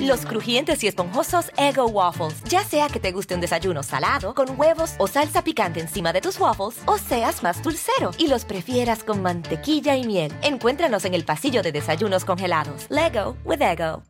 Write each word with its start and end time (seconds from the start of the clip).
Los 0.00 0.26
crujientes 0.26 0.82
y 0.82 0.88
esponjosos 0.88 1.52
Ego 1.56 1.86
Waffles. 1.86 2.42
Ya 2.44 2.64
sea 2.64 2.88
que 2.88 3.00
te 3.00 3.12
guste 3.12 3.34
un 3.34 3.40
desayuno 3.40 3.82
salado, 3.82 4.34
con 4.34 4.58
huevos 4.58 4.94
o 4.98 5.06
salsa 5.06 5.42
picante 5.42 5.80
encima 5.80 6.12
de 6.12 6.20
tus 6.20 6.38
waffles, 6.40 6.82
o 6.86 6.98
seas 6.98 7.42
más 7.42 7.62
dulcero 7.62 8.10
y 8.18 8.28
los 8.28 8.44
prefieras 8.44 9.04
con 9.04 9.22
mantequilla 9.22 9.96
y 9.96 10.04
miel. 10.06 10.32
Encuéntranos 10.42 11.04
en 11.04 11.14
el 11.14 11.24
pasillo 11.24 11.62
de 11.62 11.72
desayunos 11.72 12.24
congelados. 12.24 12.86
Lego 12.90 13.36
with 13.44 13.62
Ego. 13.62 14.02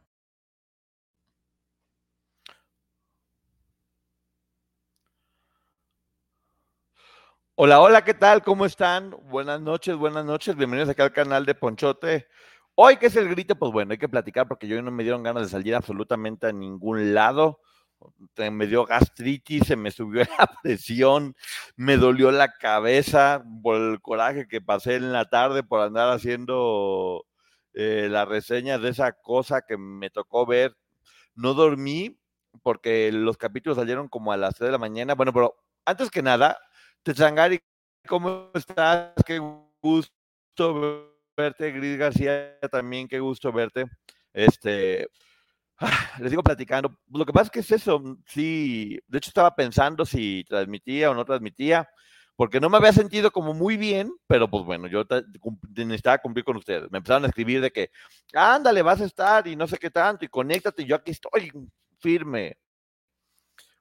Hola, 7.60 7.80
hola, 7.80 8.05
¿qué 8.05 8.14
tal? 8.14 8.42
¿Cómo 8.42 8.64
están? 8.66 9.10
Buenas 9.24 9.60
noches, 9.60 9.97
buenas 9.97 10.24
noches. 10.24 10.55
Bienvenidos 10.56 10.88
acá 10.91 11.02
al 11.02 11.12
canal 11.12 11.45
de 11.45 11.56
Ponchote. 11.56 12.28
Hoy, 12.80 12.96
¿qué 12.96 13.06
es 13.06 13.16
el 13.16 13.28
grito? 13.28 13.56
Pues 13.56 13.73
bueno, 13.73 13.91
hay 13.91 13.98
que 13.98 14.09
platicar 14.09 14.46
porque 14.46 14.68
yo 14.68 14.80
no 14.80 14.92
me 14.92 15.02
dieron 15.02 15.24
ganas 15.24 15.42
de 15.42 15.48
salir 15.48 15.74
absolutamente 15.74 16.46
a 16.46 16.52
ningún 16.52 17.12
lado. 17.12 17.58
Me 18.36 18.69
dio 18.69 18.84
gastritis, 18.84 19.66
se 19.66 19.75
me 19.75 19.91
subió 19.91 20.22
la 20.39 20.48
presión, 20.62 21.34
me 21.75 21.97
dolió 21.97 22.30
la 22.30 22.53
cabeza 22.53 23.42
por 23.64 23.80
el 23.80 24.00
coraje 24.00 24.47
que 24.47 24.61
pasé 24.61 24.94
en 24.94 25.12
la 25.12 25.28
tarde 25.28 25.64
por 25.64 25.80
andar 25.80 26.12
haciendo 26.12 27.27
eh, 27.75 28.06
la 28.08 28.25
reseña 28.25 28.78
de 28.78 28.91
esa 28.91 29.10
cosa 29.12 29.62
que 29.62 29.77
me 29.77 30.08
tocó 30.10 30.47
ver. 30.47 30.77
No 31.34 31.55
dormí 31.55 32.16
porque 32.62 33.10
los 33.10 33.36
capítulos 33.36 33.77
salieron 33.77 34.06
como 34.06 34.31
a 34.31 34.36
las 34.36 34.55
3 34.55 34.69
de 34.69 34.72
la 34.72 34.78
mañana. 34.78 35.16
Bueno, 35.16 35.33
pero 35.33 35.56
antes 35.84 36.12
que 36.12 36.22
nada, 36.22 36.56
Tezangari, 37.03 37.60
¿cómo 38.06 38.53
estás? 38.55 39.14
Qué 39.27 39.41
gusto 39.83 41.17
verte, 41.39 41.70
Gris 41.70 41.97
García, 41.97 42.58
también 42.70 43.06
qué 43.06 43.20
gusto 43.20 43.53
verte. 43.53 43.86
Este, 44.33 45.08
les 46.19 46.31
digo 46.31 46.42
platicando, 46.42 46.98
lo 47.11 47.25
que 47.25 47.33
pasa 47.33 47.44
es 47.44 47.50
que 47.50 47.61
es 47.61 47.70
eso, 47.70 48.03
sí, 48.27 48.98
de 49.06 49.19
hecho 49.19 49.31
estaba 49.31 49.55
pensando 49.55 50.05
si 50.05 50.44
transmitía 50.48 51.11
o 51.11 51.14
no 51.14 51.25
transmitía, 51.25 51.89
porque 52.34 52.61
no 52.61 52.69
me 52.69 52.77
había 52.77 52.92
sentido 52.92 53.31
como 53.31 53.55
muy 53.55 53.77
bien, 53.77 54.12
pero 54.27 54.50
pues 54.50 54.64
bueno, 54.64 54.89
yo 54.89 55.05
necesitaba 55.75 56.19
cumplir 56.19 56.44
con 56.44 56.56
ustedes. 56.56 56.91
Me 56.91 56.98
empezaron 56.98 57.25
a 57.25 57.28
escribir 57.28 57.61
de 57.61 57.70
que, 57.70 57.91
ándale, 58.33 58.83
vas 58.83 59.00
a 59.00 59.06
estar 59.06 59.47
y 59.47 59.56
no 59.56 59.66
sé 59.66 59.78
qué 59.78 59.91
tanto, 59.91 60.25
y 60.25 60.28
conéctate, 60.28 60.84
yo 60.84 60.97
aquí 60.97 61.12
estoy 61.12 61.53
firme. 61.98 62.56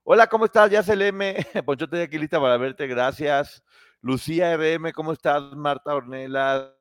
Hola, 0.03 0.27
¿cómo 0.27 0.45
estás? 0.45 0.71
Ya 0.71 0.83
se 0.83 0.93
el 0.93 1.01
M, 1.01 1.35
Ponchote 1.65 1.97
de 1.97 2.03
aquí 2.03 2.17
lista 2.17 2.39
para 2.39 2.57
verte, 2.57 2.87
gracias. 2.87 3.63
Lucía 4.01 4.55
RM, 4.55 4.91
¿cómo 4.93 5.11
estás? 5.11 5.41
Marta 5.53 5.93
Ornelas, 5.93 6.76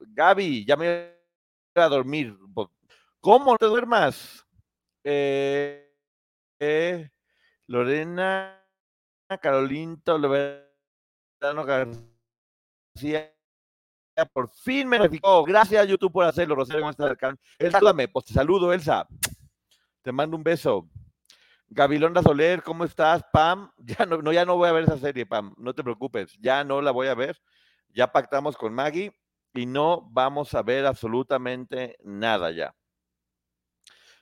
Gaby, 0.00 0.64
ya 0.64 0.76
me 0.76 1.14
voy 1.74 1.84
a 1.84 1.88
dormir. 1.88 2.36
¿Cómo 3.20 3.56
te 3.56 3.66
duermas? 3.66 4.46
Eh, 5.04 5.92
eh, 6.58 7.10
Lorena, 7.66 8.66
Carolinto, 9.40 10.18
Loberano 10.18 11.64
García, 11.64 13.32
por 14.32 14.48
fin 14.50 14.88
me 14.88 14.98
notificó. 14.98 15.44
Gracias, 15.44 15.86
YouTube, 15.86 16.12
por 16.12 16.24
hacerlo. 16.24 16.54
Rosario. 16.54 16.88
Elsa, 17.58 17.80
pues 18.12 18.24
te 18.24 18.34
saludo, 18.34 18.72
Elsa. 18.72 19.06
Te 20.02 20.12
mando 20.12 20.36
un 20.36 20.42
beso. 20.42 20.88
Gabilonda 21.68 22.22
Soler, 22.22 22.62
¿cómo 22.62 22.84
estás? 22.84 23.22
Pam, 23.32 23.70
ya 23.78 24.04
no, 24.04 24.20
no, 24.20 24.32
ya 24.32 24.44
no 24.44 24.56
voy 24.56 24.68
a 24.68 24.72
ver 24.72 24.84
esa 24.84 24.98
serie, 24.98 25.24
Pam, 25.24 25.54
no 25.56 25.72
te 25.72 25.84
preocupes, 25.84 26.36
ya 26.40 26.64
no 26.64 26.82
la 26.82 26.90
voy 26.90 27.06
a 27.06 27.14
ver. 27.14 27.40
Ya 27.90 28.10
pactamos 28.10 28.56
con 28.56 28.74
Maggie 28.74 29.19
y 29.54 29.66
no 29.66 30.08
vamos 30.10 30.54
a 30.54 30.62
ver 30.62 30.86
absolutamente 30.86 31.96
nada 32.02 32.50
ya. 32.50 32.74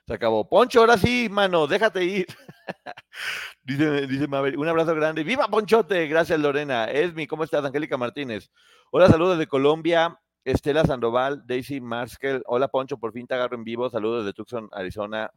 Se 0.05 0.13
acabó. 0.13 0.49
Poncho, 0.49 0.79
ahora 0.79 0.97
sí, 0.97 1.27
mano, 1.29 1.67
déjate 1.67 2.03
ir. 2.03 2.25
dice, 3.63 4.07
dice 4.07 4.27
Mabel, 4.27 4.57
un 4.57 4.67
abrazo 4.67 4.95
grande. 4.95 5.23
¡Viva 5.23 5.47
Ponchote! 5.47 6.07
Gracias, 6.07 6.39
Lorena. 6.39 6.85
Esmi, 6.85 7.27
¿cómo 7.27 7.43
estás? 7.43 7.63
Angélica 7.63 7.95
Martínez. 7.95 8.49
Hola, 8.91 9.07
saludos 9.07 9.37
de 9.37 9.47
Colombia. 9.47 10.19
Estela 10.43 10.83
Sandoval, 10.83 11.43
Daisy 11.45 11.79
Marskel. 11.79 12.41
Hola, 12.47 12.69
Poncho, 12.69 12.97
por 12.97 13.13
fin 13.13 13.27
te 13.27 13.35
agarro 13.35 13.55
en 13.55 13.63
vivo. 13.63 13.89
Saludos 13.89 14.25
de 14.25 14.33
Tucson, 14.33 14.67
Arizona. 14.71 15.31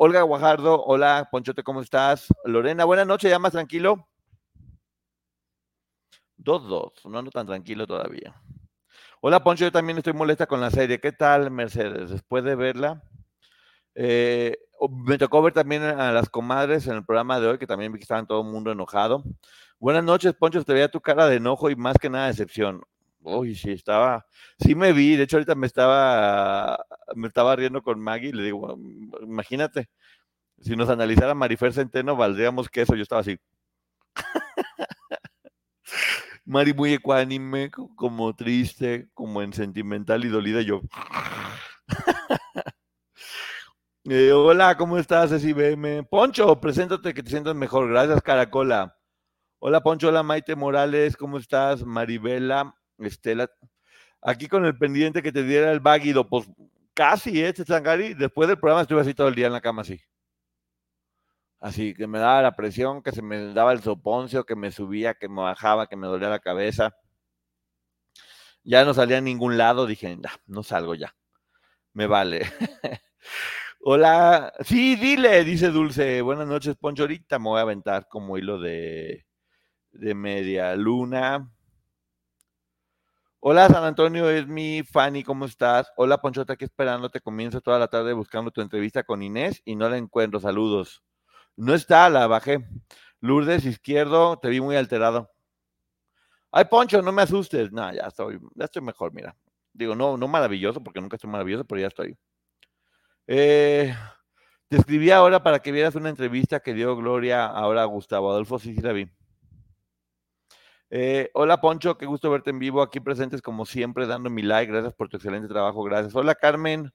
Olga 0.00 0.22
Guajardo, 0.22 0.84
hola, 0.84 1.28
Ponchote, 1.28 1.64
¿cómo 1.64 1.80
estás? 1.80 2.28
Lorena, 2.44 2.84
buenas 2.84 3.04
noches, 3.04 3.28
¿ya 3.32 3.40
más 3.40 3.50
tranquilo? 3.50 4.06
Dos, 6.36 6.68
dos, 6.68 6.92
no 7.04 7.18
ando 7.18 7.32
tan 7.32 7.48
tranquilo 7.48 7.84
todavía. 7.84 8.40
Hola 9.20 9.42
Poncho, 9.42 9.64
yo 9.64 9.72
también 9.72 9.98
estoy 9.98 10.12
molesta 10.12 10.46
con 10.46 10.60
la 10.60 10.70
serie. 10.70 11.00
¿Qué 11.00 11.10
tal, 11.10 11.50
Mercedes? 11.50 12.10
Después 12.10 12.44
de 12.44 12.54
verla, 12.54 13.02
eh, 13.96 14.56
me 14.90 15.18
tocó 15.18 15.42
ver 15.42 15.52
también 15.52 15.82
a 15.82 16.12
las 16.12 16.28
comadres 16.28 16.86
en 16.86 16.94
el 16.94 17.04
programa 17.04 17.40
de 17.40 17.48
hoy, 17.48 17.58
que 17.58 17.66
también 17.66 17.92
vi 17.92 17.98
que 17.98 18.04
estaban 18.04 18.28
todo 18.28 18.42
el 18.42 18.48
mundo 18.48 18.70
enojado. 18.70 19.24
Buenas 19.80 20.04
noches, 20.04 20.34
Poncho, 20.34 20.62
te 20.64 20.72
veía 20.72 20.88
tu 20.88 21.00
cara 21.00 21.26
de 21.26 21.36
enojo 21.36 21.68
y 21.70 21.76
más 21.76 21.96
que 21.98 22.10
nada 22.10 22.28
decepción. 22.28 22.82
Uy, 23.22 23.56
sí, 23.56 23.72
estaba, 23.72 24.24
sí 24.60 24.74
me 24.76 24.92
vi, 24.92 25.16
de 25.16 25.24
hecho 25.24 25.36
ahorita 25.36 25.56
me 25.56 25.66
estaba, 25.66 26.84
me 27.16 27.26
estaba 27.28 27.56
riendo 27.56 27.82
con 27.82 28.00
Maggie, 28.00 28.32
le 28.32 28.44
digo, 28.44 28.78
imagínate, 29.22 29.88
si 30.60 30.76
nos 30.76 30.90
analizara 30.90 31.34
Marifer 31.34 31.72
Centeno, 31.72 32.16
valdríamos 32.16 32.68
que 32.68 32.82
eso, 32.82 32.94
yo 32.94 33.02
estaba 33.02 33.22
así. 33.22 33.38
Mari 36.48 36.72
muy 36.72 36.94
ecuánime, 36.94 37.70
como 37.70 38.34
triste, 38.34 39.10
como 39.12 39.42
en 39.42 39.52
sentimental 39.52 40.24
y 40.24 40.28
dolida, 40.28 40.62
yo. 40.62 40.80
Eh, 44.10 44.32
hola, 44.32 44.74
¿cómo 44.78 44.96
estás, 44.96 45.30
SIBM? 45.38 46.06
Poncho, 46.08 46.58
preséntate 46.58 47.12
que 47.12 47.22
te 47.22 47.28
sientas 47.28 47.54
mejor. 47.54 47.90
Gracias, 47.90 48.22
Caracola. 48.22 48.96
Hola, 49.58 49.82
Poncho. 49.82 50.08
Hola, 50.08 50.22
Maite 50.22 50.56
Morales. 50.56 51.14
¿Cómo 51.14 51.36
estás? 51.36 51.84
Maribela, 51.84 52.74
Estela. 52.96 53.50
Aquí 54.22 54.48
con 54.48 54.64
el 54.64 54.78
pendiente 54.78 55.22
que 55.22 55.30
te 55.30 55.42
diera 55.42 55.70
el 55.72 55.80
váguido. 55.80 56.26
Pues 56.26 56.48
casi, 56.94 57.44
¿eh, 57.44 57.52
Sangari? 57.54 58.14
Después 58.14 58.48
del 58.48 58.58
programa 58.58 58.80
estuve 58.80 59.02
así 59.02 59.12
todo 59.12 59.28
el 59.28 59.34
día 59.34 59.48
en 59.48 59.52
la 59.52 59.60
cama, 59.60 59.82
así. 59.82 60.00
Así 61.60 61.94
que 61.94 62.06
me 62.06 62.18
daba 62.18 62.42
la 62.42 62.56
presión, 62.56 63.02
que 63.02 63.12
se 63.12 63.22
me 63.22 63.52
daba 63.52 63.72
el 63.72 63.82
soponcio, 63.82 64.44
que 64.44 64.54
me 64.56 64.70
subía, 64.70 65.14
que 65.14 65.28
me 65.28 65.42
bajaba, 65.42 65.88
que 65.88 65.96
me 65.96 66.06
dolía 66.06 66.28
la 66.28 66.38
cabeza. 66.40 66.94
Ya 68.64 68.84
no 68.84 68.94
salía 68.94 69.18
a 69.18 69.20
ningún 69.20 69.58
lado, 69.58 69.86
dije, 69.86 70.16
no, 70.16 70.28
no 70.46 70.62
salgo 70.62 70.94
ya. 70.94 71.14
Me 71.94 72.06
vale. 72.06 72.42
Hola, 73.80 74.52
sí, 74.60 74.96
dile, 74.96 75.44
dice 75.44 75.68
Dulce. 75.70 76.22
Buenas 76.22 76.46
noches, 76.46 76.76
Poncho. 76.76 77.08
Me 77.08 77.38
voy 77.38 77.58
a 77.58 77.62
aventar 77.62 78.08
como 78.08 78.36
hilo 78.38 78.60
de, 78.60 79.26
de 79.92 80.14
media 80.14 80.76
luna. 80.76 81.50
Hola, 83.40 83.68
San 83.68 83.84
Antonio, 83.84 84.28
es 84.30 84.46
mi 84.46 84.82
Fanny, 84.82 85.22
¿cómo 85.24 85.44
estás? 85.44 85.92
Hola, 85.96 86.18
Ponchota, 86.18 86.54
aquí 86.54 86.64
esperándote. 86.64 87.20
Comienzo 87.20 87.60
toda 87.60 87.78
la 87.78 87.88
tarde 87.88 88.12
buscando 88.12 88.50
tu 88.50 88.60
entrevista 88.60 89.04
con 89.04 89.22
Inés 89.22 89.62
y 89.64 89.76
no 89.76 89.88
la 89.88 89.96
encuentro. 89.96 90.40
Saludos. 90.40 91.02
No 91.58 91.74
está, 91.74 92.08
la 92.08 92.28
bajé. 92.28 92.64
Lourdes 93.20 93.64
Izquierdo, 93.64 94.38
te 94.38 94.48
vi 94.48 94.60
muy 94.60 94.76
alterado. 94.76 95.28
Ay, 96.52 96.66
Poncho, 96.66 97.02
no 97.02 97.10
me 97.10 97.22
asustes. 97.22 97.72
No, 97.72 97.92
ya 97.92 98.06
estoy, 98.06 98.38
ya 98.54 98.66
estoy 98.66 98.80
mejor, 98.80 99.12
mira. 99.12 99.36
Digo, 99.72 99.96
no, 99.96 100.16
no 100.16 100.28
maravilloso, 100.28 100.80
porque 100.80 101.00
nunca 101.00 101.16
estoy 101.16 101.28
maravilloso, 101.28 101.64
pero 101.64 101.80
ya 101.80 101.88
estoy. 101.88 102.16
Eh, 103.26 103.92
te 104.68 104.76
escribí 104.76 105.10
ahora 105.10 105.42
para 105.42 105.58
que 105.58 105.72
vieras 105.72 105.96
una 105.96 106.10
entrevista 106.10 106.60
que 106.60 106.74
dio 106.74 106.94
Gloria 106.96 107.46
ahora 107.46 107.82
a 107.82 107.86
Gustavo 107.86 108.30
Adolfo, 108.30 108.60
sí, 108.60 108.76
sí. 108.76 109.10
Eh, 110.90 111.30
hola 111.34 111.60
Poncho, 111.60 111.98
qué 111.98 112.06
gusto 112.06 112.30
verte 112.30 112.50
en 112.50 112.60
vivo, 112.60 112.82
aquí 112.82 113.00
presentes 113.00 113.42
como 113.42 113.66
siempre, 113.66 114.06
dando 114.06 114.30
mi 114.30 114.42
like, 114.42 114.72
gracias 114.72 114.94
por 114.94 115.08
tu 115.08 115.16
excelente 115.16 115.48
trabajo, 115.48 115.82
gracias. 115.82 116.14
Hola 116.14 116.36
Carmen, 116.36 116.92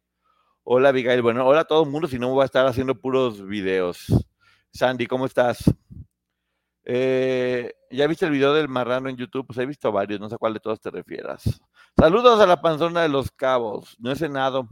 hola 0.64 0.90
Abigail, 0.90 1.22
bueno, 1.22 1.46
hola 1.46 1.62
a 1.62 1.66
todo 1.66 1.84
el 1.84 1.90
mundo, 1.90 2.08
si 2.08 2.18
no 2.18 2.30
voy 2.30 2.44
a 2.44 2.46
estar 2.46 2.66
haciendo 2.66 2.96
puros 2.96 3.46
videos. 3.46 4.08
Sandy, 4.74 5.06
¿cómo 5.06 5.28
estás? 5.28 5.64
Eh, 6.84 7.74
¿Ya 7.92 8.08
viste 8.08 8.26
el 8.26 8.32
video 8.32 8.54
del 8.54 8.68
marrano 8.68 9.08
en 9.08 9.16
YouTube? 9.16 9.46
Pues 9.46 9.60
he 9.60 9.66
visto 9.66 9.92
varios, 9.92 10.20
no 10.20 10.30
sé 10.30 10.36
a 10.36 10.40
cuál 10.40 10.54
de 10.54 10.60
todos 10.60 10.82
te 10.82 10.90
refieras. 10.90 11.62
Saludos 11.98 12.40
a 12.40 12.48
la 12.48 12.60
panzona 12.60 13.02
de 13.04 13.10
los 13.10 13.32
cabos. 13.32 13.96
No 14.00 14.12
he 14.12 14.16
cenado. 14.16 14.68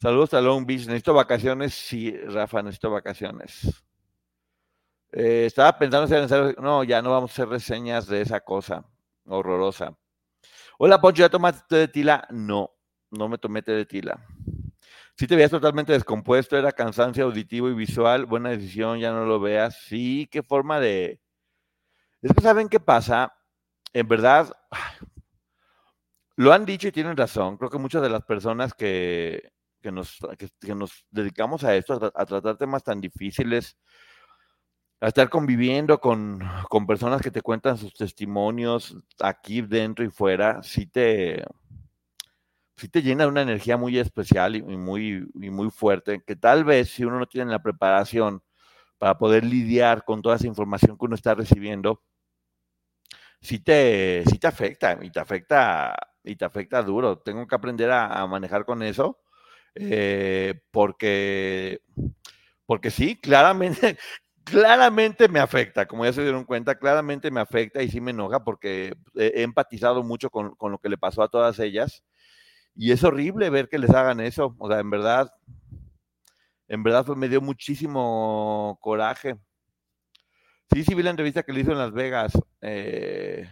Saludos 0.00 0.34
a 0.34 0.40
Long 0.40 0.66
Beach. 0.66 0.86
Necesito 0.86 1.14
vacaciones. 1.14 1.74
Sí, 1.74 2.10
Rafa, 2.26 2.60
necesito 2.62 2.90
vacaciones. 2.90 3.84
Eh, 5.12 5.44
estaba 5.46 5.78
pensando 5.78 6.08
si 6.08 6.14
hacer. 6.14 6.60
No, 6.60 6.82
ya 6.82 7.00
no 7.00 7.12
vamos 7.12 7.30
a 7.30 7.34
hacer 7.34 7.48
reseñas 7.48 8.08
de 8.08 8.20
esa 8.20 8.40
cosa 8.40 8.84
horrorosa. 9.26 9.96
Hola, 10.78 11.00
Poncho, 11.00 11.22
¿ya 11.22 11.28
tomaste 11.28 11.76
de 11.76 11.88
tila? 11.88 12.26
No, 12.30 12.72
no 13.12 13.28
me 13.28 13.38
tomé 13.38 13.62
té 13.62 13.72
de 13.72 13.86
tila. 13.86 14.26
Si 15.16 15.28
te 15.28 15.36
veías 15.36 15.50
totalmente 15.50 15.92
descompuesto, 15.92 16.56
era 16.56 16.72
cansancio 16.72 17.24
auditivo 17.24 17.68
y 17.68 17.74
visual. 17.74 18.26
Buena 18.26 18.50
decisión, 18.50 18.98
ya 18.98 19.12
no 19.12 19.24
lo 19.26 19.38
veas. 19.38 19.78
Sí, 19.84 20.28
qué 20.30 20.42
forma 20.42 20.80
de. 20.80 21.20
Es 22.20 22.32
que 22.32 22.42
saben 22.42 22.68
qué 22.68 22.80
pasa. 22.80 23.32
En 23.92 24.08
verdad, 24.08 24.52
lo 26.36 26.52
han 26.52 26.64
dicho 26.66 26.88
y 26.88 26.92
tienen 26.92 27.16
razón. 27.16 27.56
Creo 27.58 27.70
que 27.70 27.78
muchas 27.78 28.02
de 28.02 28.08
las 28.10 28.24
personas 28.24 28.74
que, 28.74 29.52
nos, 29.84 30.18
nos 30.66 31.06
dedicamos 31.10 31.62
a 31.62 31.76
esto, 31.76 32.12
a, 32.12 32.26
tratar 32.26 32.56
temas 32.56 32.82
tan 32.82 33.00
difíciles, 33.00 33.76
a 35.00 35.08
estar 35.08 35.28
conviviendo 35.28 36.00
con, 36.00 36.40
personas 36.88 37.22
que 37.22 37.30
te 37.30 37.42
cuentan 37.42 37.78
sus 37.78 37.94
testimonios 37.94 38.96
aquí 39.20 39.62
dentro 39.62 40.04
y 40.04 40.10
fuera, 40.10 40.60
sí 40.64 40.86
te, 40.86 41.44
sí 42.76 42.88
te 42.88 43.02
llena 43.02 43.24
de 43.24 43.30
una 43.30 43.42
energía 43.42 43.76
muy 43.76 43.98
especial 43.98 44.56
y, 44.56 44.62
muy, 44.62 45.28
y 45.34 45.50
muy 45.50 45.70
fuerte, 45.70 46.22
que 46.26 46.36
tal 46.36 46.64
vez 46.64 46.90
si 46.90 47.04
uno 47.04 47.18
no 47.18 47.26
tiene 47.26 47.50
la 47.50 47.62
preparación 47.62 48.42
para 48.98 49.18
poder 49.18 49.44
lidiar 49.44 50.04
con 50.04 50.22
toda 50.22 50.36
esa 50.36 50.46
información 50.46 50.96
que 50.98 51.04
uno 51.04 51.14
está 51.14 51.34
recibiendo, 51.34 52.02
sí 53.40 53.58
te, 53.60 54.24
sí 54.26 54.38
te 54.38 54.46
afecta 54.46 54.98
y 55.02 55.10
te 55.10 55.20
afecta 55.20 55.94
y 56.24 56.36
te 56.36 56.44
afecta 56.44 56.82
duro. 56.82 57.18
Tengo 57.18 57.46
que 57.46 57.54
aprender 57.54 57.90
a, 57.90 58.26
manejar 58.26 58.64
con 58.64 58.82
eso 58.82 59.20
eh, 59.74 60.60
porque, 60.70 61.82
porque 62.66 62.90
sí, 62.90 63.16
claramente, 63.20 63.98
claramente 64.44 65.28
me 65.28 65.40
afecta, 65.40 65.86
como 65.86 66.04
ya 66.04 66.12
se 66.12 66.22
dieron 66.22 66.44
cuenta, 66.44 66.78
claramente 66.78 67.30
me 67.30 67.40
afecta 67.40 67.82
y 67.82 67.90
sí 67.90 68.00
me 68.00 68.12
enoja 68.12 68.42
porque 68.44 68.94
he, 69.14 69.42
empatizado 69.42 70.02
mucho 70.02 70.30
con, 70.30 70.54
lo 70.60 70.78
que 70.78 70.88
le 70.88 70.98
pasó 70.98 71.22
a 71.22 71.28
todas 71.28 71.58
ellas 71.58 72.02
y 72.74 72.92
es 72.92 73.04
horrible 73.04 73.50
ver 73.50 73.68
que 73.68 73.78
les 73.78 73.90
hagan 73.90 74.20
eso. 74.20 74.54
O 74.58 74.68
sea, 74.68 74.80
en 74.80 74.90
verdad, 74.90 75.32
en 76.68 76.82
verdad 76.82 77.06
me 77.08 77.28
dio 77.28 77.40
muchísimo 77.40 78.78
coraje. 78.80 79.36
Sí, 80.72 80.84
sí 80.84 80.94
vi 80.94 81.02
la 81.02 81.10
entrevista 81.10 81.42
que 81.42 81.52
le 81.52 81.60
hizo 81.60 81.72
en 81.72 81.78
Las 81.78 81.92
Vegas. 81.92 82.32
Eh, 82.60 83.48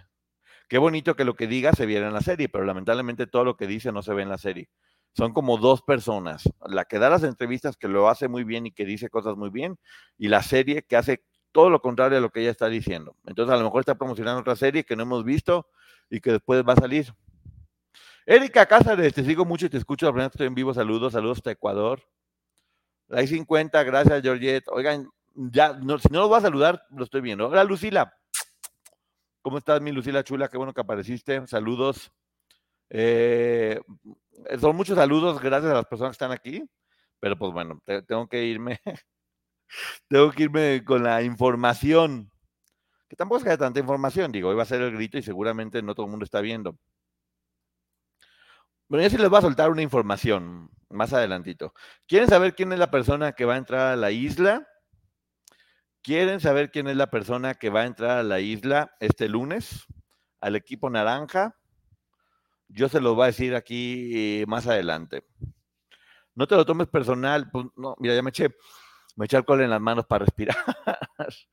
Qué 0.73 0.79
bonito 0.79 1.17
que 1.17 1.27
lo 1.27 1.35
que 1.35 1.47
diga 1.47 1.75
se 1.75 1.85
viera 1.85 2.07
en 2.07 2.15
la 2.15 2.23
serie, 2.23 2.49
pero 2.49 2.65
lamentablemente 2.65 3.27
todo 3.27 3.45
lo 3.45 3.59
que 3.59 3.67
dice 3.67 3.93
no 3.93 4.01
se 4.01 4.15
ve 4.15 4.23
en 4.23 4.31
la 4.31 4.39
serie. 4.39 4.71
Son 5.15 5.35
como 5.35 5.59
dos 5.59 5.83
personas, 5.83 6.45
la 6.67 6.87
que 6.87 6.99
da 6.99 7.11
las 7.11 7.25
entrevistas 7.25 7.77
que 7.77 7.89
lo 7.89 8.09
hace 8.09 8.27
muy 8.27 8.43
bien 8.43 8.65
y 8.65 8.73
que 8.73 8.87
dice 8.87 9.11
cosas 9.11 9.37
muy 9.37 9.51
bien, 9.51 9.77
y 10.17 10.29
la 10.29 10.43
serie 10.43 10.83
que 10.83 10.97
hace 10.97 11.25
todo 11.53 11.69
lo 11.69 11.83
contrario 11.83 12.17
a 12.17 12.23
lo 12.23 12.31
que 12.31 12.41
ella 12.41 12.51
está 12.51 12.69
diciendo. 12.71 13.15
Entonces 13.27 13.53
a 13.55 13.59
lo 13.59 13.65
mejor 13.65 13.81
está 13.81 13.97
promocionando 13.97 14.41
otra 14.41 14.57
serie 14.57 14.85
que 14.85 14.97
no 14.97 15.03
hemos 15.03 15.27
visto 15.27 15.69
y 16.09 16.23
que 16.23 16.33
después 16.33 16.65
va 16.67 16.73
a 16.73 16.77
salir. 16.77 17.13
Erika 18.27 18.67
Cázares, 18.67 19.15
te 19.15 19.25
sigo 19.25 19.45
mucho 19.45 19.67
y 19.67 19.69
te 19.69 19.79
escucho, 19.79 20.17
estoy 20.17 20.47
en 20.47 20.55
vivo, 20.55 20.73
saludos, 20.73 21.13
saludos 21.13 21.39
hasta 21.39 21.51
Ecuador. 21.51 22.03
Like 23.09 23.27
50, 23.27 23.83
gracias 23.83 24.23
Georgette. 24.23 24.69
Oigan, 24.69 25.09
ya, 25.35 25.75
si 25.75 26.09
no 26.11 26.21
lo 26.21 26.29
voy 26.29 26.39
a 26.39 26.43
saludar, 26.43 26.87
lo 26.91 27.05
estoy 27.05 27.21
viendo. 27.21 27.49
Hola 27.49 27.65
Lucila, 27.65 28.15
¿Cómo 29.43 29.59
estás, 29.59 29.81
mi 29.81 29.91
Lucila 29.91 30.23
Chula? 30.23 30.49
Qué 30.49 30.57
bueno 30.57 30.73
que 30.73 30.81
apareciste. 30.81 31.45
Saludos. 31.49 32.13
Eh, 32.91 33.81
son 34.61 34.77
muchos 34.77 34.97
saludos, 34.97 35.41
gracias 35.41 35.73
a 35.73 35.75
las 35.75 35.87
personas 35.87 36.11
que 36.11 36.25
están 36.25 36.31
aquí. 36.31 36.65
Pero 37.19 37.37
pues 37.37 37.53
bueno, 37.53 37.83
tengo 38.07 38.29
que 38.29 38.45
irme. 38.45 38.81
tengo 40.09 40.31
que 40.31 40.45
irme 40.45 40.85
con 40.85 41.03
la 41.03 41.23
información. 41.23 42.31
Que 43.09 43.17
tampoco 43.17 43.39
es 43.39 43.45
que 43.45 43.51
haya 43.51 43.59
tanta 43.59 43.81
información. 43.81 44.31
Digo, 44.31 44.49
hoy 44.49 44.55
va 44.55 44.63
a 44.63 44.67
ser 44.67 44.81
el 44.81 44.93
grito 44.93 45.19
y 45.19 45.23
seguramente 45.23 45.83
no 45.83 45.97
todo 45.97 46.07
el 46.07 46.11
mundo 46.11 46.25
está 46.25 46.41
viendo. 46.41 46.79
Bueno, 48.93 49.05
ya 49.05 49.09
sí 49.09 49.17
les 49.17 49.31
voy 49.31 49.39
a 49.39 49.41
soltar 49.41 49.71
una 49.71 49.81
información 49.81 50.71
más 50.91 51.15
adelantito. 51.15 51.73
¿Quieren 52.07 52.29
saber 52.29 52.55
quién 52.55 52.75
es 52.75 52.79
la 52.79 52.91
persona 52.91 53.33
que 53.33 53.47
va 53.47 53.55
a 53.55 53.57
entrar 53.57 53.91
a 53.91 53.97
la 53.97 54.11
isla? 54.11 54.69
¿Quieren 56.03 56.41
saber 56.41 56.71
quién 56.71 56.89
es 56.89 56.97
la 56.97 57.07
persona 57.07 57.55
que 57.55 57.71
va 57.71 57.81
a 57.81 57.87
entrar 57.87 58.19
a 58.19 58.23
la 58.23 58.41
isla 58.41 58.95
este 59.01 59.31
lunes 59.31 59.87
al 60.43 60.57
equipo 60.57 60.91
naranja? 60.91 61.57
Yo 62.69 62.91
se 62.91 63.01
lo 63.01 63.15
voy 63.15 63.23
a 63.23 63.27
decir 63.29 63.55
aquí 63.55 64.45
más 64.47 64.67
adelante. 64.67 65.25
No 66.35 66.47
te 66.47 66.55
lo 66.55 66.67
tomes 66.67 66.89
personal. 66.89 67.51
Pues, 67.51 67.65
mira, 67.99 68.15
ya 68.15 68.23
me 68.23 68.29
eché, 68.29 68.51
me 69.17 69.25
eché 69.25 69.39
alcohol 69.39 69.63
en 69.63 69.71
las 69.71 69.81
manos 69.81 70.05
para 70.05 70.27
respirar. 70.27 70.57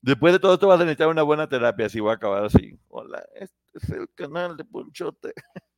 Después 0.00 0.32
de 0.32 0.38
todo 0.38 0.54
esto 0.54 0.68
vas 0.68 0.80
a 0.80 0.84
necesitar 0.84 1.08
una 1.08 1.24
buena 1.24 1.46
terapia, 1.46 1.84
así 1.84 2.00
voy 2.00 2.12
a 2.12 2.14
acabar 2.14 2.42
así. 2.42 2.80
Hola, 2.88 3.22
este 3.34 3.54
es 3.74 3.90
el 3.90 4.08
canal 4.14 4.56
de 4.56 4.64
Ponchote. 4.64 5.34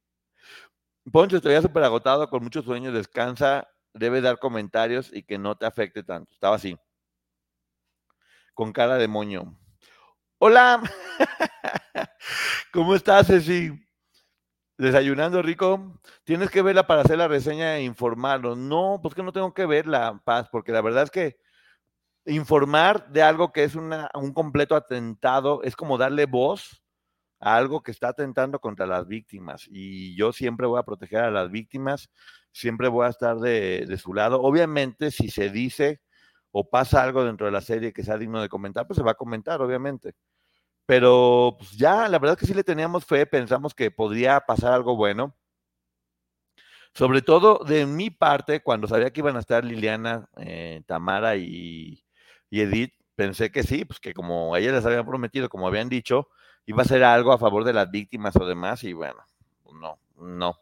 Poncho, 1.12 1.36
estoy 1.36 1.60
súper 1.62 1.84
agotado, 1.84 2.28
con 2.28 2.42
muchos 2.42 2.64
sueños, 2.64 2.92
descansa, 2.92 3.68
debe 3.94 4.20
dar 4.20 4.38
comentarios 4.38 5.10
y 5.12 5.22
que 5.22 5.38
no 5.38 5.56
te 5.56 5.64
afecte 5.64 6.02
tanto. 6.02 6.32
Estaba 6.32 6.56
así 6.56 6.76
con 8.54 8.72
cara 8.72 8.96
de 8.96 9.06
moño. 9.06 9.56
Hola, 10.38 10.82
¿cómo 12.72 12.94
estás, 12.94 13.26
Ceci? 13.28 13.70
Desayunando 14.78 15.42
rico. 15.42 16.00
Tienes 16.24 16.50
que 16.50 16.62
verla 16.62 16.86
para 16.86 17.02
hacer 17.02 17.18
la 17.18 17.28
reseña 17.28 17.76
e 17.76 17.84
informarlo. 17.84 18.56
No, 18.56 18.98
pues 19.00 19.14
que 19.14 19.22
no 19.22 19.32
tengo 19.32 19.54
que 19.54 19.66
verla, 19.66 20.20
Paz, 20.24 20.48
porque 20.50 20.72
la 20.72 20.80
verdad 20.80 21.04
es 21.04 21.10
que 21.10 21.38
informar 22.24 23.08
de 23.12 23.22
algo 23.22 23.52
que 23.52 23.64
es 23.64 23.74
un 23.76 24.32
completo 24.34 24.74
atentado 24.74 25.62
es 25.62 25.76
como 25.76 25.98
darle 25.98 26.26
voz 26.26 26.82
a 27.40 27.56
algo 27.56 27.82
que 27.82 27.90
está 27.90 28.08
atentando 28.08 28.60
contra 28.60 28.86
las 28.86 29.06
víctimas. 29.06 29.66
Y 29.68 30.16
yo 30.16 30.32
siempre 30.32 30.66
voy 30.66 30.78
a 30.78 30.84
proteger 30.84 31.20
a 31.24 31.30
las 31.30 31.50
víctimas, 31.50 32.10
siempre 32.52 32.88
voy 32.88 33.06
a 33.06 33.10
estar 33.10 33.38
de, 33.38 33.86
de 33.86 33.98
su 33.98 34.14
lado. 34.14 34.40
Obviamente, 34.42 35.10
si 35.10 35.28
se 35.30 35.50
dice 35.50 36.00
o 36.50 36.68
pasa 36.70 37.02
algo 37.02 37.24
dentro 37.24 37.46
de 37.46 37.52
la 37.52 37.60
serie 37.60 37.92
que 37.92 38.02
sea 38.02 38.18
digno 38.18 38.40
de 38.40 38.48
comentar, 38.48 38.86
pues 38.86 38.96
se 38.96 39.02
va 39.02 39.12
a 39.12 39.14
comentar, 39.14 39.60
obviamente. 39.60 40.14
Pero 40.86 41.56
pues 41.58 41.72
ya, 41.72 42.08
la 42.08 42.18
verdad 42.18 42.34
es 42.36 42.40
que 42.40 42.46
sí 42.46 42.54
le 42.54 42.64
teníamos 42.64 43.04
fe, 43.04 43.26
pensamos 43.26 43.74
que 43.74 43.90
podría 43.90 44.40
pasar 44.40 44.72
algo 44.72 44.96
bueno. 44.96 45.36
Sobre 46.94 47.20
todo 47.20 47.60
de 47.66 47.84
mi 47.86 48.10
parte, 48.10 48.62
cuando 48.62 48.88
sabía 48.88 49.12
que 49.12 49.20
iban 49.20 49.36
a 49.36 49.40
estar 49.40 49.64
Liliana, 49.64 50.30
eh, 50.38 50.82
Tamara 50.86 51.36
y, 51.36 52.02
Edith, 52.50 52.94
pensé 53.14 53.50
que 53.50 53.64
sí, 53.64 53.84
pues 53.84 54.00
que 54.00 54.14
como 54.14 54.56
ellas 54.56 54.72
les 54.72 54.86
habían 54.86 55.04
prometido, 55.06 55.50
como 55.50 55.66
habían 55.66 55.90
dicho, 55.90 56.28
iba 56.66 56.82
a 56.82 56.86
ser 56.86 57.02
algo 57.04 57.32
a 57.32 57.38
favor 57.38 57.64
de 57.64 57.72
las 57.72 57.90
víctimas 57.90 58.36
o 58.36 58.46
demás, 58.46 58.84
y 58.84 58.92
bueno, 58.92 59.24
no, 59.72 59.98
no. 60.16 60.58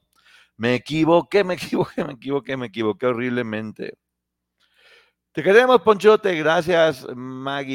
Me 0.56 0.74
equivoqué, 0.74 1.44
me 1.44 1.54
equivoqué, 1.58 2.04
me 2.04 2.12
equivoqué, 2.12 2.56
me 2.56 2.66
equivoqué 2.66 3.06
horriblemente. 3.06 3.98
Te 5.32 5.42
queremos, 5.42 5.82
Ponchote. 5.82 6.34
Gracias, 6.36 7.06
Maggie. 7.16 7.74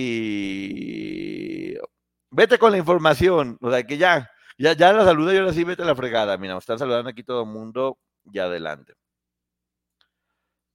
Vete 2.32 2.58
con 2.58 2.72
la 2.72 2.78
información. 2.78 3.58
O 3.62 3.70
sea, 3.70 3.84
que 3.84 3.98
ya, 3.98 4.32
ya, 4.58 4.74
ya 4.74 4.94
la 4.94 5.04
saludé 5.04 5.36
y 5.36 5.38
ahora 5.40 5.52
sí 5.54 5.66
vete 5.66 5.84
a 5.84 5.86
la 5.86 5.96
fregada. 5.96 6.38
Mira, 6.38 6.54
me 6.54 6.60
están 6.60 6.80
saludando 6.80 7.10
aquí 7.10 7.24
todo 7.24 7.44
el 7.44 7.50
mundo 7.50 7.98
y 8.32 8.40
adelante. 8.40 8.94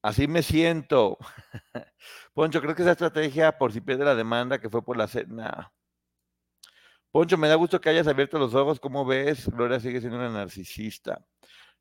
Así 0.02 0.28
me 0.28 0.42
siento. 0.42 1.16
Poncho, 2.34 2.60
creo 2.60 2.74
que 2.74 2.82
esa 2.82 2.92
estrategia 2.92 3.56
por 3.56 3.72
si 3.72 3.80
pierde 3.80 4.04
la 4.04 4.14
demanda 4.14 4.60
que 4.60 4.68
fue 4.68 4.82
por 4.84 4.98
la 4.98 5.08
cena. 5.08 5.72
Poncho, 7.14 7.38
me 7.38 7.46
da 7.46 7.54
gusto 7.54 7.80
que 7.80 7.88
hayas 7.90 8.08
abierto 8.08 8.40
los 8.40 8.56
ojos. 8.56 8.80
¿Cómo 8.80 9.04
ves? 9.04 9.48
Gloria 9.48 9.78
sigue 9.78 10.00
siendo 10.00 10.18
una 10.18 10.30
narcisista. 10.30 11.24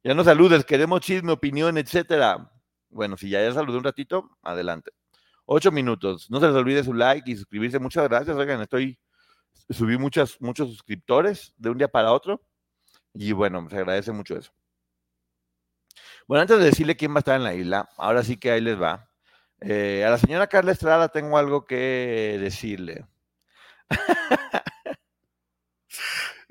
Ya 0.03 0.13
no 0.13 0.23
saludes, 0.23 0.63
queremos 0.63 1.01
chisme, 1.01 1.31
opinión, 1.31 1.75
etcétera. 1.79 2.51
Bueno, 2.91 3.17
si 3.17 3.31
ya 3.31 3.41
ya 3.41 3.51
saludé 3.51 3.79
un 3.79 3.83
ratito, 3.83 4.37
adelante. 4.43 4.91
Ocho 5.45 5.71
minutos. 5.71 6.29
No 6.29 6.39
se 6.39 6.45
les 6.45 6.55
olvide 6.55 6.83
su 6.83 6.93
like 6.93 7.31
y 7.31 7.35
suscribirse. 7.35 7.79
Muchas 7.79 8.07
gracias. 8.07 8.37
Oigan, 8.37 8.61
estoy, 8.61 8.99
subí 9.71 9.97
muchas, 9.97 10.39
muchos 10.39 10.69
suscriptores 10.69 11.51
de 11.57 11.71
un 11.71 11.79
día 11.79 11.87
para 11.87 12.11
otro. 12.11 12.39
Y 13.15 13.31
bueno, 13.31 13.67
se 13.71 13.77
agradece 13.77 14.11
mucho 14.11 14.37
eso. 14.37 14.51
Bueno, 16.27 16.43
antes 16.43 16.59
de 16.59 16.65
decirle 16.65 16.95
quién 16.95 17.11
va 17.11 17.17
a 17.17 17.19
estar 17.21 17.37
en 17.37 17.43
la 17.43 17.55
isla, 17.55 17.89
ahora 17.97 18.21
sí 18.21 18.37
que 18.37 18.51
ahí 18.51 18.61
les 18.61 18.79
va. 18.79 19.09
Eh, 19.61 20.05
a 20.05 20.11
la 20.11 20.19
señora 20.19 20.45
Carla 20.45 20.73
Estrada 20.73 21.09
tengo 21.09 21.39
algo 21.39 21.65
que 21.65 22.37
decirle. 22.39 23.07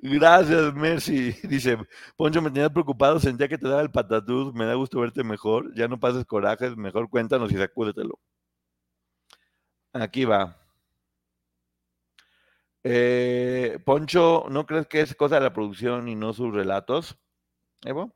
Gracias, 0.03 0.75
Mercy. 0.75 1.33
Dice, 1.45 1.79
Poncho, 2.17 2.43
me 2.43 2.51
tenías 2.51 2.71
preocupado, 2.73 3.21
sentía 3.21 3.49
que 3.49 3.57
te 3.57 3.69
daba 3.69 3.83
el 3.83 3.91
patatús, 3.93 4.53
me 4.53 4.67
da 4.67 4.75
gusto 4.75 5.01
verte 5.01 5.23
mejor, 5.23 5.73
ya 5.77 5.87
no 5.89 6.01
pases 6.01 6.25
corajes, 6.27 6.77
mejor 6.77 7.09
cuéntanos 7.09 7.53
y 7.53 7.57
sacúdetelo. 7.57 8.19
Aquí 9.93 10.25
va. 10.25 10.57
Eh, 12.85 13.79
Poncho, 13.85 14.47
¿no 14.51 14.67
crees 14.67 14.89
que 14.89 15.01
es 15.01 15.15
cosa 15.15 15.37
de 15.37 15.43
la 15.43 15.53
producción 15.53 16.09
y 16.09 16.17
no 16.17 16.33
sus 16.33 16.53
relatos? 16.53 17.17
Evo. 17.85 18.13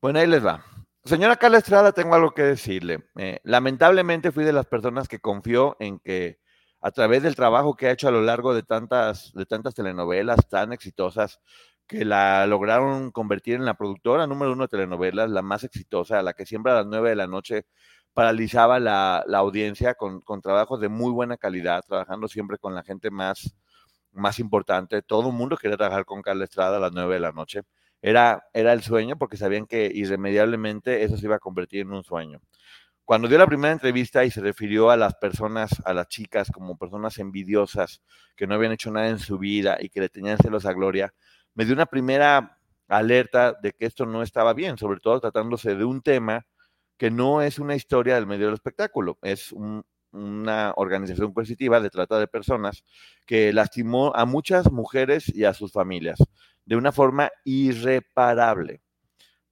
Bueno, 0.00 0.20
ahí 0.20 0.26
les 0.28 0.44
va. 0.46 0.64
Señora 1.04 1.36
Carla 1.36 1.58
Estrada, 1.58 1.92
tengo 1.92 2.14
algo 2.14 2.32
que 2.32 2.42
decirle. 2.42 3.04
Eh, 3.16 3.40
lamentablemente 3.42 4.30
fui 4.30 4.44
de 4.44 4.52
las 4.52 4.66
personas 4.66 5.08
que 5.08 5.20
confió 5.20 5.76
en 5.80 5.98
que 5.98 6.38
a 6.84 6.90
través 6.90 7.22
del 7.22 7.34
trabajo 7.34 7.74
que 7.76 7.86
ha 7.86 7.92
hecho 7.92 8.08
a 8.08 8.10
lo 8.10 8.20
largo 8.20 8.54
de 8.54 8.62
tantas, 8.62 9.32
de 9.32 9.46
tantas 9.46 9.74
telenovelas 9.74 10.46
tan 10.50 10.70
exitosas, 10.74 11.40
que 11.86 12.04
la 12.04 12.46
lograron 12.46 13.10
convertir 13.10 13.54
en 13.54 13.64
la 13.64 13.72
productora 13.72 14.26
número 14.26 14.52
uno 14.52 14.64
de 14.64 14.68
telenovelas, 14.68 15.30
la 15.30 15.40
más 15.40 15.64
exitosa, 15.64 16.22
la 16.22 16.34
que 16.34 16.44
siempre 16.44 16.72
a 16.72 16.76
las 16.76 16.86
nueve 16.86 17.08
de 17.08 17.16
la 17.16 17.26
noche 17.26 17.64
paralizaba 18.12 18.80
la, 18.80 19.24
la 19.26 19.38
audiencia 19.38 19.94
con, 19.94 20.20
con, 20.20 20.42
trabajos 20.42 20.78
de 20.78 20.90
muy 20.90 21.10
buena 21.10 21.38
calidad, 21.38 21.82
trabajando 21.88 22.28
siempre 22.28 22.58
con 22.58 22.74
la 22.74 22.82
gente 22.82 23.10
más, 23.10 23.56
más 24.12 24.38
importante. 24.38 25.00
Todo 25.00 25.30
el 25.30 25.34
mundo 25.34 25.56
quería 25.56 25.78
trabajar 25.78 26.04
con 26.04 26.20
Carla 26.20 26.44
Estrada 26.44 26.76
a 26.76 26.80
las 26.80 26.92
nueve 26.92 27.14
de 27.14 27.20
la 27.20 27.32
noche. 27.32 27.62
Era, 28.02 28.44
era 28.52 28.74
el 28.74 28.82
sueño 28.82 29.16
porque 29.16 29.38
sabían 29.38 29.66
que 29.66 29.90
irremediablemente 29.94 31.02
eso 31.02 31.16
se 31.16 31.24
iba 31.24 31.36
a 31.36 31.38
convertir 31.38 31.80
en 31.80 31.92
un 31.94 32.04
sueño. 32.04 32.42
Cuando 33.04 33.28
dio 33.28 33.36
la 33.36 33.46
primera 33.46 33.72
entrevista 33.72 34.24
y 34.24 34.30
se 34.30 34.40
refirió 34.40 34.90
a 34.90 34.96
las 34.96 35.14
personas, 35.16 35.82
a 35.84 35.92
las 35.92 36.08
chicas, 36.08 36.50
como 36.50 36.78
personas 36.78 37.18
envidiosas 37.18 38.02
que 38.34 38.46
no 38.46 38.54
habían 38.54 38.72
hecho 38.72 38.90
nada 38.90 39.08
en 39.08 39.18
su 39.18 39.38
vida 39.38 39.76
y 39.78 39.90
que 39.90 40.00
le 40.00 40.08
tenían 40.08 40.38
celos 40.38 40.64
a 40.64 40.72
Gloria, 40.72 41.12
me 41.54 41.66
dio 41.66 41.74
una 41.74 41.84
primera 41.84 42.58
alerta 42.88 43.52
de 43.60 43.72
que 43.72 43.84
esto 43.86 44.06
no 44.06 44.22
estaba 44.22 44.54
bien, 44.54 44.78
sobre 44.78 45.00
todo 45.00 45.20
tratándose 45.20 45.74
de 45.74 45.84
un 45.84 46.00
tema 46.00 46.46
que 46.96 47.10
no 47.10 47.42
es 47.42 47.58
una 47.58 47.74
historia 47.74 48.14
del 48.14 48.26
medio 48.26 48.46
del 48.46 48.54
espectáculo, 48.54 49.18
es 49.20 49.52
una 49.52 50.72
organización 50.76 51.34
coercitiva 51.34 51.80
de 51.80 51.90
trata 51.90 52.18
de 52.18 52.28
personas 52.28 52.84
que 53.26 53.52
lastimó 53.52 54.12
a 54.14 54.24
muchas 54.24 54.70
mujeres 54.72 55.28
y 55.34 55.44
a 55.44 55.52
sus 55.52 55.72
familias 55.72 56.18
de 56.64 56.76
una 56.76 56.92
forma 56.92 57.30
irreparable. 57.44 58.83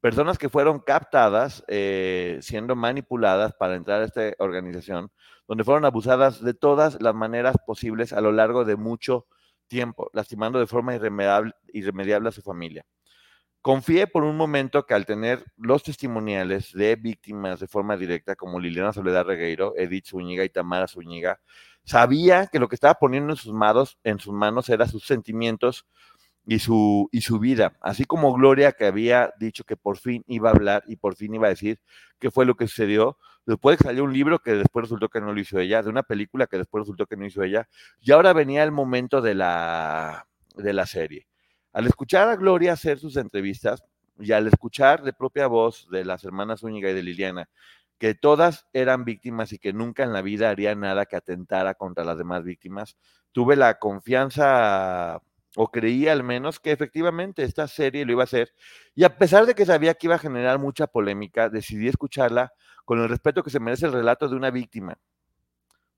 Personas 0.03 0.37
que 0.37 0.49
fueron 0.49 0.81
captadas 0.81 1.65
eh, 1.69 2.41
siendo 2.43 2.75
manipuladas 2.75 3.55
para 3.55 3.77
entrar 3.77 4.03
a 4.03 4.05
esta 4.05 4.33
organización, 4.41 5.13
donde 5.47 5.63
fueron 5.63 5.85
abusadas 5.85 6.43
de 6.43 6.55
todas 6.55 7.01
las 7.01 7.15
maneras 7.15 7.55
posibles 7.65 8.13
a 8.13 8.21
lo 8.21 8.33
largo 8.33 8.65
de 8.65 8.75
mucho 8.75 9.29
tiempo, 9.69 10.11
lastimando 10.13 10.59
de 10.59 10.67
forma 10.67 10.97
irremediable, 10.97 12.29
a 12.29 12.33
su 12.33 12.43
familia. 12.43 12.85
Confié 13.61 14.09
por 14.09 14.25
un 14.25 14.37
momento 14.37 14.87
que 14.87 14.95
al 14.95 15.07
tener 15.07 15.45
los 15.57 15.85
testimoniales 15.85 16.73
de 16.73 16.97
víctimas 16.97 17.61
de 17.61 17.69
forma 17.69 17.97
directa, 17.97 18.35
como 18.35 18.59
Liliana 18.59 18.93
Soledad 18.93 19.27
Regueiro, 19.27 19.73
Edith 19.77 20.07
Zúñiga 20.09 20.43
y 20.43 20.49
Tamara 20.49 20.89
Zúñiga, 20.89 21.39
sabía 21.85 22.49
que 22.49 22.59
lo 22.59 22.67
que 22.67 22.75
estaba 22.75 22.95
poniendo 22.95 23.35
en 23.35 23.37
sus 23.37 23.55
en 24.03 24.19
sus 24.19 24.33
manos 24.33 24.69
era 24.69 24.89
sus 24.89 25.07
sentimientos 25.07 25.87
y 26.47 26.59
su, 26.59 27.09
y 27.13 27.21
su 27.21 27.39
vida, 27.39 27.77
así 27.81 28.05
como 28.05 28.33
Gloria 28.33 28.73
que 28.73 28.87
había 28.87 29.33
dicho 29.39 29.65
que 29.65 29.77
por 29.77 29.99
fin 29.99 30.25
iba 30.27 30.51
a 30.51 30.53
hablar 30.53 30.83
y 30.87 30.97
por 30.97 31.15
fin 31.15 31.35
iba 31.35 31.47
a 31.47 31.51
decir 31.51 31.79
qué 32.19 32.31
fue 32.31 32.47
lo 32.47 32.57
que 32.57 32.67
sucedió. 32.67 33.17
Después 33.47 33.79
salió 33.81 34.05
un 34.05 34.13
libro 34.13 34.39
que 34.39 34.53
después 34.53 34.85
resultó 34.85 35.09
que 35.09 35.21
no 35.21 35.33
lo 35.33 35.41
hizo 35.41 35.59
ella, 35.59 35.83
de 35.83 35.89
una 35.89 36.03
película 36.03 36.47
que 36.47 36.59
después 36.59 36.83
resultó 36.83 37.07
que 37.07 37.17
no 37.17 37.27
hizo 37.27 37.43
ella, 37.43 37.69
y 38.01 38.13
ahora 38.13 38.33
venía 38.33 38.63
el 38.63 38.73
momento 38.73 39.21
de 39.21 39.35
la, 39.35 40.27
de 40.57 40.73
la 40.73 40.87
serie. 40.87 41.27
Al 41.73 41.87
escuchar 41.87 42.29
a 42.29 42.37
Gloria 42.37 42.75
hacer 42.75 42.99
sus 42.99 43.17
entrevistas 43.17 43.83
y 44.19 44.33
al 44.33 44.47
escuchar 44.47 45.03
de 45.03 45.13
propia 45.13 45.47
voz 45.47 45.89
de 45.91 46.05
las 46.05 46.25
hermanas 46.25 46.61
Zúñiga 46.61 46.91
y 46.91 46.95
de 46.95 47.03
Liliana, 47.03 47.49
que 47.99 48.15
todas 48.15 48.67
eran 48.73 49.05
víctimas 49.05 49.53
y 49.53 49.59
que 49.59 49.73
nunca 49.73 50.03
en 50.03 50.13
la 50.13 50.23
vida 50.23 50.51
haría 50.51 50.75
nada 50.75 51.07
que 51.07 51.17
atentara 51.17 51.75
contra 51.75 52.05
las 52.05 52.19
demás 52.19 52.45
víctimas, 52.45 52.97
tuve 53.33 53.57
la 53.57 53.79
confianza 53.79 55.23
o 55.57 55.71
creía 55.71 56.13
al 56.13 56.23
menos 56.23 56.61
que 56.61 56.73
efectivamente 56.73 57.43
esta 57.43 57.69
serie 57.69 58.05
lo 58.05 58.13
iba 58.13 58.23
a 58.23 58.25
hacer. 58.25 58.55
Y 58.95 59.05
a 59.05 59.17
pesar 59.17 59.47
de 59.47 59.55
que 59.55 59.67
sabía 59.67 59.95
que 59.95 60.07
iba 60.07 60.17
a 60.17 60.19
generar 60.19 60.59
mucha 60.59 60.87
polémica, 60.87 61.49
decidí 61.49 61.89
escucharla 61.89 62.53
con 62.85 63.01
el 63.01 63.09
respeto 63.09 63.43
que 63.43 63.51
se 63.51 63.61
merece 63.61 63.87
el 63.87 63.93
relato 63.93 64.29
de 64.29 64.37
una 64.37 64.51
víctima. 64.51 64.99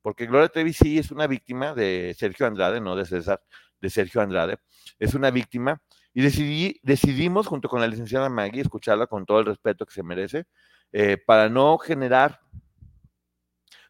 Porque 0.03 0.27
Gloria 0.27 0.49
Trevi 0.49 0.73
sí 0.73 0.99
es 0.99 1.11
una 1.11 1.27
víctima 1.27 1.75
de 1.75 2.15
Sergio 2.19 2.47
Andrade, 2.47 2.81
no 2.81 2.95
de 2.95 3.07
César, 3.07 3.43
de 3.81 3.89
Sergio 3.89 4.21
Andrade. 4.21 4.59
Es 4.99 5.15
una 5.15 5.31
víctima. 5.31 5.81
Y 6.13 6.23
decidí, 6.23 6.79
decidimos, 6.83 7.47
junto 7.47 7.69
con 7.69 7.81
la 7.81 7.87
licenciada 7.87 8.29
Maggie, 8.29 8.61
escucharla 8.61 9.07
con 9.07 9.25
todo 9.25 9.41
el 9.41 9.47
respeto 9.47 9.87
que 9.87 9.95
se 9.95 10.03
merece, 10.03 10.45
eh, 10.93 11.17
para 11.17 11.49
no 11.49 11.79
generar 11.79 12.44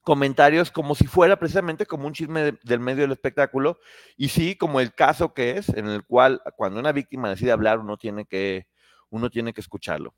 comentarios 0.05 0.71
como 0.71 0.95
si 0.95 1.07
fuera 1.07 1.39
precisamente 1.39 1.87
como 1.87 2.07
un 2.07 2.13
chisme 2.13 2.59
del 2.63 2.81
medio 2.81 3.03
del 3.03 3.13
espectáculo 3.13 3.81
y 4.17 4.29
sí 4.29 4.55
como 4.55 4.81
el 4.81 4.95
caso 4.95 5.33
que 5.33 5.57
es 5.57 5.71
en 5.71 5.89
el 5.89 6.05
cual 6.05 6.43
cuando 6.57 6.79
una 6.79 6.93
víctima 6.93 7.31
decide 7.31 7.53
hablar 7.53 7.81
uno 7.81 7.97
tiene 7.97 8.27
que 8.27 8.69
uno 9.11 9.31
tiene 9.31 9.53
que 9.55 9.61
escucharlo. 9.61 10.15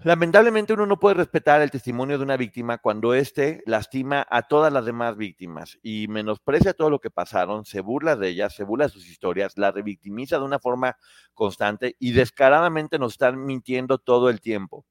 Lamentablemente 0.00 0.74
uno 0.74 0.86
no 0.86 1.00
puede 1.00 1.16
respetar 1.16 1.60
el 1.60 1.72
testimonio 1.72 2.18
de 2.18 2.22
una 2.22 2.36
víctima 2.36 2.78
cuando 2.78 3.14
éste 3.14 3.64
lastima 3.66 4.24
a 4.30 4.42
todas 4.42 4.72
las 4.72 4.84
demás 4.84 5.16
víctimas 5.16 5.76
y 5.82 6.06
menosprecia 6.06 6.72
todo 6.72 6.88
lo 6.88 7.00
que 7.00 7.10
pasaron, 7.10 7.64
se 7.64 7.80
burla 7.80 8.14
de 8.14 8.28
ellas, 8.28 8.54
se 8.54 8.62
burla 8.62 8.84
de 8.84 8.92
sus 8.92 9.08
historias, 9.08 9.58
la 9.58 9.72
revictimiza 9.72 10.38
de 10.38 10.44
una 10.44 10.60
forma 10.60 10.96
constante 11.34 11.96
y 11.98 12.12
descaradamente 12.12 13.00
nos 13.00 13.14
están 13.14 13.44
mintiendo 13.44 13.98
todo 13.98 14.30
el 14.30 14.40
tiempo 14.40 14.86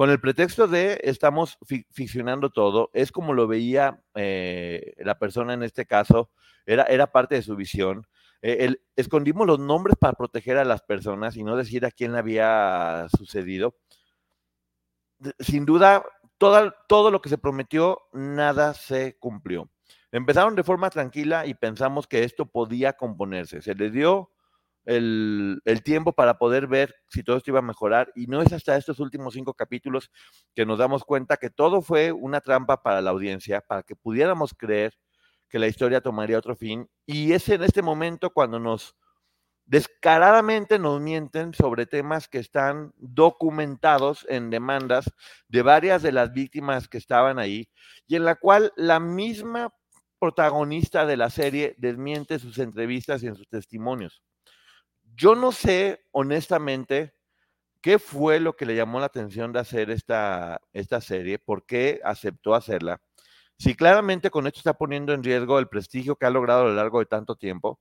con 0.00 0.08
el 0.08 0.18
pretexto 0.18 0.66
de 0.66 0.98
estamos 1.04 1.58
ficcionando 1.90 2.48
todo, 2.48 2.88
es 2.94 3.12
como 3.12 3.34
lo 3.34 3.46
veía 3.46 4.02
eh, 4.14 4.94
la 4.96 5.18
persona 5.18 5.52
en 5.52 5.62
este 5.62 5.84
caso, 5.84 6.30
era, 6.64 6.84
era 6.84 7.12
parte 7.12 7.34
de 7.34 7.42
su 7.42 7.54
visión. 7.54 8.06
Eh, 8.40 8.76
escondimos 8.96 9.46
los 9.46 9.58
nombres 9.58 9.98
para 10.00 10.14
proteger 10.14 10.56
a 10.56 10.64
las 10.64 10.80
personas 10.80 11.36
y 11.36 11.44
no 11.44 11.54
decir 11.54 11.84
a 11.84 11.90
quién 11.90 12.12
le 12.12 12.18
había 12.18 13.08
sucedido. 13.14 13.76
Sin 15.38 15.66
duda, 15.66 16.02
todo, 16.38 16.72
todo 16.88 17.10
lo 17.10 17.20
que 17.20 17.28
se 17.28 17.36
prometió, 17.36 18.00
nada 18.14 18.72
se 18.72 19.18
cumplió. 19.18 19.68
Empezaron 20.12 20.54
de 20.54 20.64
forma 20.64 20.88
tranquila 20.88 21.44
y 21.44 21.52
pensamos 21.52 22.06
que 22.06 22.24
esto 22.24 22.46
podía 22.46 22.94
componerse. 22.94 23.60
Se 23.60 23.74
le 23.74 23.90
dio 23.90 24.30
el, 24.84 25.60
tiempo 25.84 26.12
para 26.12 26.38
poder 26.38 26.66
ver 26.66 26.94
si 27.08 27.22
todo 27.22 27.36
esto 27.36 27.50
iba 27.50 27.60
a 27.60 27.62
mejorar. 27.62 28.12
Y 28.14 28.26
no 28.26 28.42
es 28.42 28.52
hasta 28.52 28.76
estos 28.76 29.00
últimos 29.00 29.34
cinco 29.34 29.54
capítulos 29.54 30.10
que 30.54 30.66
nos 30.66 30.78
damos 30.78 31.04
cuenta 31.04 31.36
que 31.36 31.50
todo 31.50 31.82
fue 31.82 32.12
una 32.12 32.40
trampa 32.40 32.82
para 32.82 33.00
la 33.00 33.10
audiencia, 33.10 33.60
para 33.60 33.82
que 33.82 33.96
pudiéramos 33.96 34.54
creer 34.54 34.94
que 35.48 35.58
la 35.58 35.66
historia 35.66 36.00
tomaría 36.00 36.38
otro 36.38 36.56
fin. 36.56 36.88
Y 37.06 37.32
es 37.32 37.48
en 37.48 37.62
este 37.62 37.82
momento 37.82 38.30
cuando 38.30 38.58
nos 38.58 38.96
descaradamente 39.70 40.80
nos 40.80 41.00
mienten 41.00 41.54
sobre 41.54 41.86
temas 41.86 42.26
que 42.26 42.38
están 42.38 42.92
documentados 42.96 44.26
en 44.28 44.50
demandas 44.50 45.12
de 45.46 45.62
varias 45.62 46.02
de 46.02 46.10
las 46.10 46.32
víctimas 46.32 46.88
que 46.88 46.98
estaban 46.98 47.38
ahí 47.38 47.68
y 48.08 48.16
en 48.16 48.24
la 48.24 48.34
cual 48.34 48.72
la 48.74 48.98
misma 48.98 49.72
protagonista 50.18 51.06
de 51.06 51.16
la 51.16 51.30
serie 51.30 51.76
desmiente 51.78 52.40
sus 52.40 52.58
entrevistas 52.58 53.22
y 53.22 53.28
en 53.28 53.36
sus 53.36 53.48
testimonios. 53.48 54.22
Yo 55.20 55.34
no 55.34 55.52
sé, 55.52 56.00
honestamente, 56.12 57.12
qué 57.82 57.98
fue 57.98 58.40
lo 58.40 58.56
que 58.56 58.64
le 58.64 58.74
llamó 58.74 59.00
la 59.00 59.06
atención 59.06 59.52
de 59.52 59.58
hacer 59.60 59.90
esta, 59.90 60.62
esta 60.72 61.02
serie, 61.02 61.38
por 61.38 61.66
qué 61.66 62.00
aceptó 62.04 62.54
hacerla. 62.54 63.02
Si 63.58 63.74
claramente 63.74 64.30
con 64.30 64.46
esto 64.46 64.60
está 64.60 64.72
poniendo 64.78 65.12
en 65.12 65.22
riesgo 65.22 65.58
el 65.58 65.68
prestigio 65.68 66.16
que 66.16 66.24
ha 66.24 66.30
logrado 66.30 66.62
a 66.62 66.68
lo 66.68 66.74
largo 66.74 67.00
de 67.00 67.04
tanto 67.06 67.36
tiempo 67.36 67.80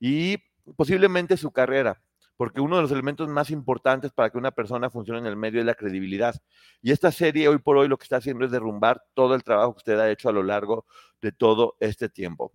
y 0.00 0.38
posiblemente 0.76 1.36
su 1.36 1.52
carrera, 1.52 2.02
porque 2.36 2.60
uno 2.60 2.74
de 2.74 2.82
los 2.82 2.90
elementos 2.90 3.28
más 3.28 3.50
importantes 3.50 4.10
para 4.10 4.30
que 4.30 4.38
una 4.38 4.50
persona 4.50 4.90
funcione 4.90 5.20
en 5.20 5.26
el 5.26 5.36
medio 5.36 5.60
es 5.60 5.66
la 5.66 5.76
credibilidad. 5.76 6.34
Y 6.82 6.90
esta 6.90 7.12
serie 7.12 7.46
hoy 7.46 7.58
por 7.58 7.76
hoy 7.76 7.86
lo 7.86 7.98
que 7.98 8.04
está 8.04 8.16
haciendo 8.16 8.44
es 8.44 8.50
derrumbar 8.50 9.00
todo 9.14 9.36
el 9.36 9.44
trabajo 9.44 9.74
que 9.74 9.78
usted 9.78 10.00
ha 10.00 10.10
hecho 10.10 10.28
a 10.28 10.32
lo 10.32 10.42
largo 10.42 10.86
de 11.22 11.30
todo 11.30 11.76
este 11.78 12.08
tiempo. 12.08 12.52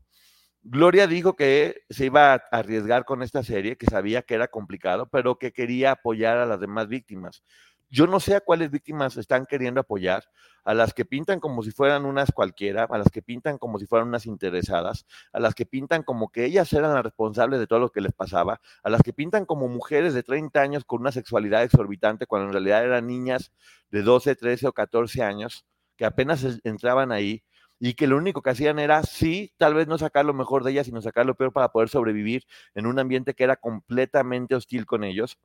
Gloria 0.68 1.06
dijo 1.06 1.36
que 1.36 1.84
se 1.92 2.08
iba 2.08 2.34
a 2.34 2.42
arriesgar 2.50 3.06
con 3.06 3.22
esta 3.22 3.44
serie, 3.44 3.78
que 3.78 3.86
sabía 3.86 4.24
que 4.24 4.34
era 4.34 4.48
complicado, 4.48 5.08
pero 5.12 5.38
que 5.38 5.54
quería 5.54 5.92
apoyar 5.92 6.40
a 6.40 6.48
las 6.48 6.60
demás 6.60 6.88
víctimas. 6.88 7.44
Yo 7.92 8.08
no 8.08 8.20
sé 8.20 8.34
a 8.34 8.42
cuáles 8.42 8.72
víctimas 8.72 9.16
están 9.16 9.46
queriendo 9.46 9.82
apoyar, 9.82 10.24
a 10.64 10.74
las 10.74 10.96
que 10.96 11.06
pintan 11.06 11.40
como 11.40 11.62
si 11.62 11.70
fueran 11.70 12.04
unas 12.04 12.32
cualquiera, 12.32 12.86
a 12.86 12.98
las 12.98 13.12
que 13.12 13.22
pintan 13.22 13.60
como 13.60 13.78
si 13.78 13.86
fueran 13.86 14.08
unas 14.08 14.26
interesadas, 14.26 15.06
a 15.32 15.40
las 15.40 15.54
que 15.54 15.68
pintan 15.68 16.02
como 16.02 16.30
que 16.30 16.46
ellas 16.46 16.74
eran 16.74 16.96
las 16.96 17.04
responsables 17.04 17.60
de 17.60 17.68
todo 17.68 17.78
lo 17.78 17.92
que 17.92 18.02
les 18.02 18.14
pasaba, 18.14 18.60
a 18.82 18.90
las 18.90 19.04
que 19.04 19.14
pintan 19.14 19.46
como 19.46 19.68
mujeres 19.68 20.16
de 20.16 20.24
30 20.24 20.60
años 20.62 20.84
con 20.84 21.00
una 21.02 21.12
sexualidad 21.12 21.62
exorbitante, 21.62 22.26
cuando 22.26 22.48
en 22.48 22.54
realidad 22.54 22.84
eran 22.84 23.06
niñas 23.06 23.52
de 23.92 24.02
12, 24.02 24.36
13 24.36 24.68
o 24.70 24.74
14 24.74 25.22
años 25.22 25.64
que 25.96 26.06
apenas 26.06 26.44
entraban 26.64 27.12
ahí 27.12 27.44
y 27.80 27.94
que 27.96 28.08
lo 28.08 28.18
único 28.18 28.42
que 28.42 28.52
hacían 28.52 28.80
era, 28.80 29.04
sí, 29.04 29.54
tal 29.58 29.74
vez 29.74 29.88
no 29.88 29.98
sacar 29.98 30.26
lo 30.26 30.34
mejor 30.34 30.64
de 30.64 30.72
ellas, 30.72 30.86
sino 30.88 31.02
sacar 31.02 31.26
lo 31.26 31.36
peor 31.36 31.54
para 31.54 31.70
poder 31.72 31.90
sobrevivir 31.90 32.44
en 32.74 32.86
un 32.86 33.00
ambiente 33.00 33.34
que 33.34 33.44
era 33.44 33.58
completamente 33.58 34.56
hostil 34.56 34.86
con 34.86 35.04
ellos. 35.04 35.38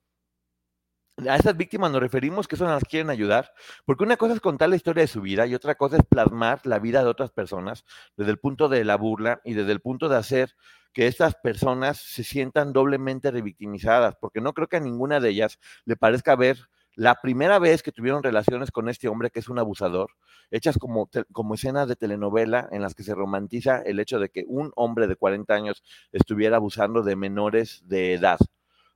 A 1.29 1.37
esas 1.37 1.55
víctimas 1.57 1.91
nos 1.91 2.01
referimos 2.01 2.49
que 2.49 2.57
son 2.57 2.69
las 2.69 2.83
que 2.83 2.91
quieren 2.91 3.11
ayudar, 3.11 3.53
porque 3.85 4.05
una 4.05 4.17
cosa 4.17 4.33
es 4.35 4.41
contar 4.41 4.71
la 4.71 4.77
historia 4.77 5.03
de 5.03 5.07
su 5.07 5.21
vida 5.21 5.47
y 5.47 5.55
otra 5.55 5.75
cosa 5.75 5.99
es 5.99 6.03
plasmar 6.09 6.61
la 6.65 6.79
vida 6.79 7.03
de 7.03 7.11
otras 7.11 7.31
personas 7.31 7.85
desde 8.17 8.31
el 8.31 8.39
punto 8.39 8.71
de 8.71 8.85
la 8.85 8.97
burla 8.97 9.41
y 9.45 9.53
desde 9.53 9.73
el 9.73 9.81
punto 9.81 10.09
de 10.09 10.17
hacer 10.17 10.55
que 10.95 11.07
estas 11.07 11.35
personas 11.35 11.99
se 11.99 12.25
sientan 12.25 12.73
doblemente 12.73 13.31
revictimizadas, 13.31 14.17
porque 14.19 14.41
no 14.41 14.55
creo 14.55 14.69
que 14.69 14.79
a 14.79 14.81
ninguna 14.81 15.21
de 15.21 15.29
ellas 15.29 15.59
le 15.85 15.97
parezca 15.97 16.37
ver 16.37 16.59
la 16.95 17.17
primera 17.21 17.59
vez 17.59 17.83
que 17.83 17.93
tuvieron 17.93 18.23
relaciones 18.23 18.71
con 18.71 18.89
este 18.89 19.09
hombre 19.09 19.31
que 19.31 19.41
es 19.41 19.49
un 19.49 19.59
abusador, 19.59 20.11
hechas 20.51 20.79
como, 20.79 21.09
como 21.33 21.55
escenas 21.55 21.89
de 21.89 21.97
telenovela 21.97 22.69
en 22.73 22.83
las 22.83 22.95
que 22.95 23.03
se 23.03 23.15
romantiza 23.15 23.81
el 23.83 24.01
hecho 24.01 24.19
de 24.19 24.29
que 24.31 24.45
un 24.49 24.73
hombre 24.77 25.07
de 25.07 25.17
40 25.17 25.55
años 25.55 25.83
estuviera 26.13 26.57
abusando 26.57 27.03
de 27.03 27.17
menores 27.17 27.83
de 27.85 28.15
edad, 28.15 28.39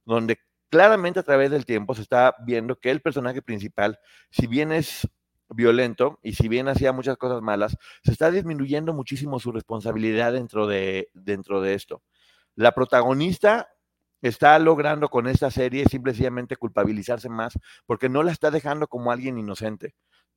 donde 0.04 0.38
claramente 0.70 1.20
a 1.20 1.22
través 1.22 1.50
del 1.50 1.64
tiempo 1.64 1.94
se 1.94 2.02
está 2.02 2.34
viendo 2.44 2.80
que 2.80 2.90
el 2.90 3.00
personaje 3.00 3.42
principal, 3.42 4.00
si 4.30 4.46
bien 4.46 4.72
es 4.72 5.08
violento 5.48 6.18
y 6.22 6.34
si 6.34 6.48
bien 6.48 6.68
hacía 6.68 6.92
muchas 6.92 7.16
cosas 7.16 7.42
malas, 7.42 7.76
se 8.02 8.12
está 8.12 8.30
disminuyendo 8.30 8.92
muchísimo 8.92 9.38
su 9.38 9.52
responsabilidad 9.52 10.32
dentro 10.32 10.66
de, 10.66 11.10
dentro 11.14 11.60
de 11.60 11.74
esto. 11.74 12.02
La 12.56 12.72
protagonista 12.72 13.68
está 14.28 14.58
logrando 14.58 15.10
con 15.10 15.26
esta 15.26 15.50
serie 15.50 15.84
simplemente 15.84 16.56
culpabilizarse 16.56 17.28
más 17.28 17.58
porque 17.84 18.08
no 18.08 18.22
la 18.22 18.32
está 18.32 18.50
dejando 18.50 18.88
como 18.88 19.12
alguien 19.12 19.36
inocente. 19.38 19.94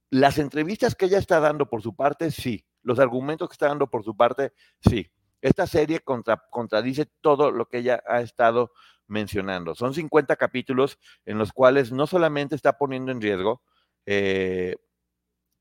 Las 0.10 0.39
entrevistas 0.39 0.94
que 0.94 1.06
ella 1.06 1.17
está 1.17 1.39
dando 1.39 1.70
por 1.70 1.82
su 1.82 1.96
parte, 1.96 2.32
sí. 2.32 2.65
Los 2.82 3.00
argumentos 3.00 3.48
que 3.48 3.53
está 3.53 3.67
dando 3.67 3.88
por 3.88 4.03
su 4.03 4.15
parte, 4.15 4.51
sí. 4.82 5.10
Esta 5.41 5.67
serie 5.67 6.01
contradice 6.01 7.06
todo 7.22 7.51
lo 7.51 7.67
que 7.67 7.77
ella 7.77 8.03
ha 8.08 8.20
estado 8.20 8.72
mencionando. 9.08 9.74
Son 9.74 9.94
50 9.94 10.36
capítulos 10.36 11.00
en 11.25 11.38
los 11.38 11.53
cuales 11.53 11.94
no 11.94 12.08
solamente 12.08 12.56
está 12.56 12.77
poniendo 12.77 13.13
en 13.13 13.22
riesgo 13.22 13.62
eh, 14.06 14.75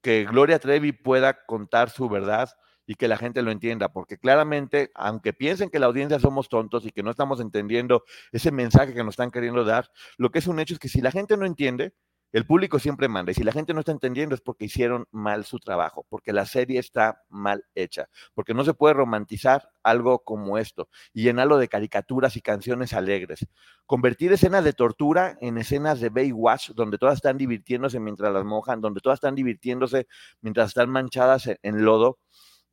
que 0.03 0.25
Gloria 0.25 0.59
Trevi 0.59 0.91
pueda 0.91 1.45
contar 1.47 1.91
su 1.91 2.09
verdad, 2.09 2.51
y 2.87 2.95
que 2.95 3.09
la 3.09 3.17
gente 3.17 3.43
lo 3.43 3.51
entienda, 3.51 3.93
porque 3.93 4.19
claramente, 4.19 4.91
aunque 4.95 5.33
piensen 5.33 5.71
que 5.71 5.79
la 5.79 5.87
audiencia 5.87 6.19
somos 6.19 6.49
tontos 6.49 6.87
y 6.87 6.91
que 6.91 7.03
no 7.03 7.11
estamos 7.11 7.41
entendiendo 7.41 8.05
ese 8.33 8.53
mensaje 8.53 8.95
que 8.95 9.05
nos 9.05 9.15
están 9.15 9.31
queriendo 9.31 9.65
dar, 9.65 9.91
lo 10.17 10.31
que 10.31 10.39
es 10.39 10.47
un 10.47 10.61
hecho 10.61 10.75
es 10.75 10.81
que 10.81 10.89
si 10.89 11.01
la 11.01 11.11
gente 11.11 11.37
no 11.37 11.47
entiende, 11.47 11.93
el 12.33 12.45
público 12.45 12.79
siempre 12.79 13.09
manda. 13.09 13.33
Y 13.33 13.35
si 13.35 13.45
la 13.45 13.53
gente 13.53 13.73
no 13.73 13.81
está 13.81 13.93
entendiendo 13.93 14.35
es 14.35 14.41
porque 14.41 14.67
hicieron 14.67 15.07
mal 15.11 15.45
su 15.45 15.59
trabajo, 15.59 16.05
porque 16.09 16.33
la 16.33 16.45
serie 16.45 16.79
está 16.79 17.23
mal 17.29 17.65
hecha, 17.75 18.09
porque 18.35 18.53
no 18.53 18.65
se 18.65 18.75
puede 18.75 18.95
romantizar 18.95 19.71
algo 19.83 20.19
como 20.25 20.59
esto 20.59 20.89
y 21.13 21.23
llenarlo 21.23 21.57
de 21.57 21.69
caricaturas 21.69 22.37
y 22.37 22.43
canciones 22.43 22.93
alegres. 22.93 23.47
Convertir 23.87 24.33
escenas 24.33 24.65
de 24.65 24.73
tortura 24.73 25.39
en 25.41 25.59
escenas 25.59 26.01
de 26.01 26.11
Baywatch, 26.11 26.71
donde 26.71 26.99
todas 26.99 27.17
están 27.17 27.39
divirtiéndose 27.39 28.01
mientras 28.01 28.33
las 28.33 28.45
mojan, 28.45 28.81
donde 28.81 29.01
todas 29.01 29.17
están 29.17 29.35
divirtiéndose 29.35 30.07
mientras 30.41 30.69
están 30.69 30.91
manchadas 30.91 31.49
en 31.63 31.85
lodo 31.85 32.19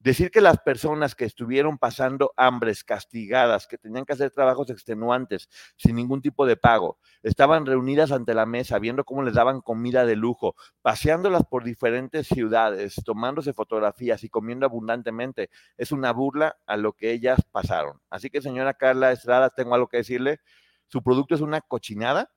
Decir 0.04 0.32
que 0.32 0.42
las 0.42 0.60
personas 0.60 1.16
que 1.16 1.24
estuvieron 1.24 1.78
pasando 1.78 2.34
hambres, 2.36 2.84
castigadas, 2.84 3.68
que 3.68 3.78
tenían 3.78 4.04
que 4.04 4.12
hacer 4.12 4.32
trabajos 4.32 4.70
extenuantes, 4.70 5.48
sin 5.78 5.96
ningún 5.96 6.22
tipo 6.22 6.46
de 6.46 6.58
pago, 6.58 6.98
estaban 7.22 7.66
reunidas 7.66 8.12
ante 8.12 8.34
la 8.34 8.46
mesa, 8.46 8.80
viendo 8.80 9.06
cómo 9.06 9.24
les 9.24 9.36
daban 9.36 9.62
comida 9.62 10.06
de 10.06 10.18
lujo, 10.18 10.56
paseándolas 10.82 11.46
por 11.46 11.64
diferentes 11.64 12.28
ciudades, 12.28 12.96
tomándose 13.06 13.54
fotografías 13.54 14.26
y 14.26 14.30
comiendo 14.30 14.66
abundantemente, 14.66 15.50
es 15.78 15.94
una 15.94 16.12
burla 16.12 16.58
a 16.66 16.76
lo 16.76 16.92
que 16.92 17.12
ellas 17.12 17.40
pasaron. 17.50 18.02
Así 18.10 18.30
que, 18.30 18.42
señora 18.42 18.74
Carla 18.74 19.14
Estrada, 19.14 19.52
tengo 19.52 19.74
algo 19.74 19.88
que 19.88 19.98
decirle. 19.98 20.42
Su 20.88 21.02
producto 21.02 21.34
es 21.34 21.40
una 21.40 21.62
cochinada. 21.62 22.30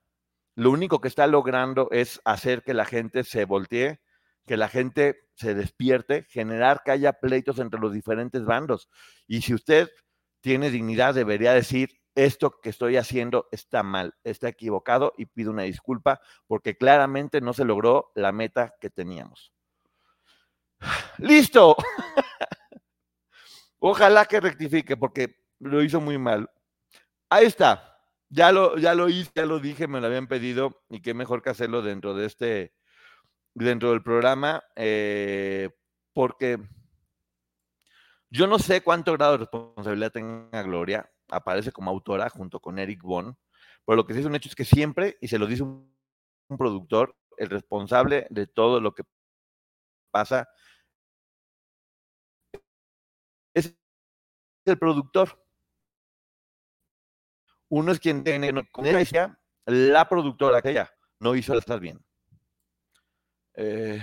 Lo 0.55 0.71
único 0.71 1.01
que 1.01 1.09
está 1.09 1.27
logrando 1.27 1.89
es 1.91 2.21
hacer 2.25 2.63
que 2.63 2.75
la 2.75 2.85
gente 2.85 3.25
se 3.25 3.45
voltee 3.45 3.99
que 4.47 4.57
la 4.57 4.69
gente 4.69 5.29
se 5.35 5.55
despierte, 5.55 6.25
generar 6.29 6.83
que 6.85 6.93
haya 6.93 7.13
pleitos 7.15 7.59
entre 7.59 7.81
los 7.81 7.93
diferentes 7.93 8.45
bandos. 8.45 8.89
Y 9.27 9.43
si 9.43 9.55
usted 9.55 9.91
tiene 10.41 10.71
dignidad, 10.71 11.15
debería 11.15 11.53
decir, 11.53 11.91
esto 12.15 12.61
que 12.63 12.71
estoy 12.71 12.97
haciendo 12.97 13.47
está 13.53 13.83
mal, 13.83 14.15
está 14.25 14.49
equivocado 14.49 15.13
y 15.19 15.27
pido 15.27 15.51
una 15.51 15.65
disculpa 15.65 16.21
porque 16.47 16.77
claramente 16.77 17.41
no 17.43 17.53
se 17.53 17.65
logró 17.65 18.11
la 18.15 18.33
meta 18.33 18.75
que 18.81 18.89
teníamos. 18.89 19.53
Listo. 21.19 21.77
Ojalá 23.79 24.25
que 24.25 24.41
rectifique 24.41 24.97
porque 24.97 25.37
lo 25.59 25.83
hizo 25.83 26.01
muy 26.01 26.17
mal. 26.17 26.51
Ahí 27.29 27.47
está. 27.47 27.99
Ya 28.29 28.51
lo, 28.51 28.79
ya 28.79 28.95
lo 28.95 29.09
hice, 29.09 29.31
ya 29.35 29.47
lo 29.47 29.61
dije, 29.61 29.87
me 29.87 30.01
lo 30.01 30.07
habían 30.07 30.27
pedido 30.27 30.83
y 30.89 31.01
qué 31.03 31.15
mejor 31.15 31.43
que 31.43 31.51
hacerlo 31.51 31.83
dentro 31.83 32.15
de 32.15 32.27
este 32.27 32.75
dentro 33.65 33.91
del 33.91 34.03
programa, 34.03 34.63
eh, 34.77 35.71
porque 36.13 36.59
yo 38.29 38.47
no 38.47 38.59
sé 38.59 38.83
cuánto 38.83 39.13
grado 39.15 39.33
de 39.33 39.39
responsabilidad 39.39 40.13
tenga 40.13 40.63
Gloria, 40.63 41.11
aparece 41.31 41.73
como 41.73 41.91
autora 41.91 42.29
junto 42.29 42.61
con 42.61 42.79
Eric 42.79 43.03
Bon, 43.03 43.37
pero 43.85 43.97
lo 43.97 44.07
que 44.07 44.13
sí 44.13 44.21
es 44.21 44.27
un 44.27 44.35
hecho 44.35 44.51
es 44.51 44.55
que 44.55 44.65
siempre, 44.65 45.17
y 45.21 45.29
se 45.29 45.39
lo 45.39 45.47
dice 45.47 45.63
un, 45.63 45.95
productor, 46.59 47.17
el 47.39 47.51
responsable 47.51 48.27
de 48.31 48.47
todo 48.47 48.81
lo 48.81 48.95
que 48.95 49.03
pasa 50.13 50.49
es 53.55 53.75
el 54.65 54.79
productor. 54.79 55.43
Uno 57.69 57.91
es 57.91 57.99
quien 57.99 58.23
tiene, 58.23 58.53
la 59.67 60.09
productora 60.09 60.63
que 60.63 60.71
ella 60.71 60.91
no 61.19 61.35
hizo 61.35 61.55
las 61.55 61.65
cosas 61.65 61.81
bien. 61.81 62.06
Eh, 63.57 64.03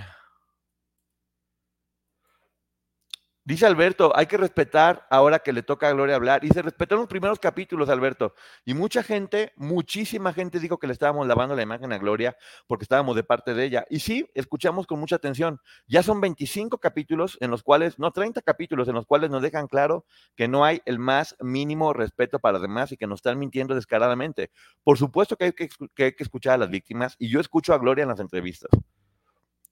dice 3.44 3.66
Alberto, 3.66 4.12
hay 4.16 4.26
que 4.26 4.36
respetar 4.36 5.06
ahora 5.10 5.38
que 5.38 5.52
le 5.52 5.62
toca 5.62 5.88
a 5.88 5.92
Gloria 5.92 6.16
hablar. 6.16 6.44
Y 6.44 6.48
se 6.48 6.62
los 6.62 7.06
primeros 7.08 7.38
capítulos, 7.38 7.88
Alberto. 7.88 8.34
Y 8.64 8.74
mucha 8.74 9.02
gente, 9.02 9.52
muchísima 9.56 10.32
gente 10.32 10.58
dijo 10.58 10.78
que 10.78 10.88
le 10.88 10.92
estábamos 10.92 11.26
lavando 11.28 11.54
la 11.54 11.62
imagen 11.62 11.92
a 11.92 11.98
Gloria 11.98 12.36
porque 12.66 12.84
estábamos 12.84 13.14
de 13.14 13.22
parte 13.22 13.54
de 13.54 13.64
ella. 13.64 13.84
Y 13.88 14.00
sí, 14.00 14.28
escuchamos 14.34 14.86
con 14.86 14.98
mucha 14.98 15.16
atención. 15.16 15.60
Ya 15.86 16.02
son 16.02 16.20
25 16.20 16.78
capítulos 16.78 17.38
en 17.40 17.50
los 17.50 17.62
cuales, 17.62 17.98
no 17.98 18.10
30 18.10 18.42
capítulos 18.42 18.88
en 18.88 18.94
los 18.94 19.06
cuales 19.06 19.30
nos 19.30 19.42
dejan 19.42 19.68
claro 19.68 20.04
que 20.34 20.48
no 20.48 20.64
hay 20.64 20.82
el 20.84 20.98
más 20.98 21.36
mínimo 21.40 21.92
respeto 21.92 22.40
para 22.40 22.54
los 22.54 22.62
demás 22.62 22.90
y 22.92 22.96
que 22.96 23.06
nos 23.06 23.18
están 23.18 23.38
mintiendo 23.38 23.74
descaradamente. 23.76 24.50
Por 24.82 24.98
supuesto 24.98 25.36
que, 25.36 25.44
hay 25.44 25.52
que 25.52 26.14
escuchar 26.18 26.54
a 26.54 26.58
las 26.58 26.70
víctimas 26.70 27.14
y 27.18 27.28
yo 27.28 27.40
escucho 27.40 27.72
a 27.72 27.78
Gloria 27.78 28.02
en 28.02 28.08
las 28.08 28.20
entrevistas. 28.20 28.70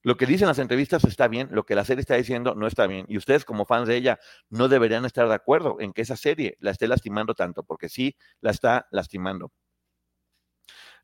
Lo 0.03 0.17
que 0.17 0.27
dicen 0.27 0.49
las 0.49 0.59
entrevistas 0.59 1.05
está 1.05 1.29
bien, 1.29 1.49
lo 1.53 1.65
que 1.65 1.75
la 1.75 1.85
serie 1.85 2.01
está 2.01 2.17
diciendo 2.17 2.55
no 2.55 2.67
está 2.67 2.87
bien. 2.87 3.07
Y 3.09 3.17
ustedes 3.17 3.45
como 3.45 3.65
fans 3.65 3.87
de 3.87 3.97
ella 3.97 4.19
no 4.51 4.69
deberían 4.69 5.05
estar 5.05 5.29
de 5.29 5.35
acuerdo 5.35 5.77
en 5.81 5.93
que 5.93 6.03
esa 6.03 6.17
serie 6.17 6.57
la 6.61 6.73
esté 6.73 6.89
lastimando 6.89 7.35
tanto, 7.35 7.63
porque 7.63 7.89
sí 7.89 8.17
la 8.41 8.51
está 8.51 8.89
lastimando. 8.91 9.53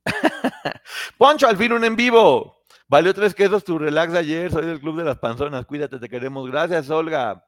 Poncho, 1.19 1.47
al 1.47 1.57
fin 1.57 1.73
un 1.73 1.85
en 1.85 1.97
vivo. 1.97 2.65
Valió 2.89 3.15
tres 3.15 3.35
quesos 3.35 3.65
tu 3.65 3.79
relax 3.79 4.15
ayer. 4.15 4.51
Soy 4.51 4.67
del 4.67 4.81
Club 4.81 4.97
de 4.97 5.05
las 5.05 5.19
Panzonas. 5.19 5.67
Cuídate, 5.67 5.99
te 5.99 6.09
queremos. 6.09 6.51
Gracias, 6.51 6.91
Olga. 6.91 7.45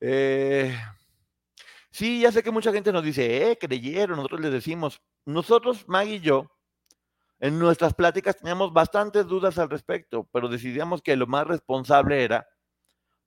Eh, 0.00 0.74
sí, 1.90 2.20
ya 2.20 2.32
sé 2.32 2.42
que 2.42 2.50
mucha 2.50 2.72
gente 2.72 2.92
nos 2.92 3.04
dice, 3.04 3.50
eh, 3.50 3.58
creyeron. 3.58 4.16
Nosotros 4.16 4.40
les 4.40 4.52
decimos, 4.52 5.02
nosotros, 5.26 5.86
Maggie 5.88 6.16
y 6.16 6.20
yo, 6.20 6.50
en 7.40 7.58
nuestras 7.58 7.94
pláticas 7.94 8.36
teníamos 8.36 8.72
bastantes 8.72 9.26
dudas 9.26 9.58
al 9.58 9.70
respecto, 9.70 10.28
pero 10.30 10.48
decidíamos 10.48 11.00
que 11.00 11.16
lo 11.16 11.26
más 11.26 11.46
responsable 11.46 12.22
era 12.22 12.46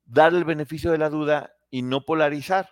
dar 0.06 0.34
el 0.34 0.44
beneficio 0.44 0.92
de 0.92 1.00
la 1.00 1.10
duda 1.10 1.54
y 1.72 1.82
no 1.82 2.06
polarizar, 2.06 2.70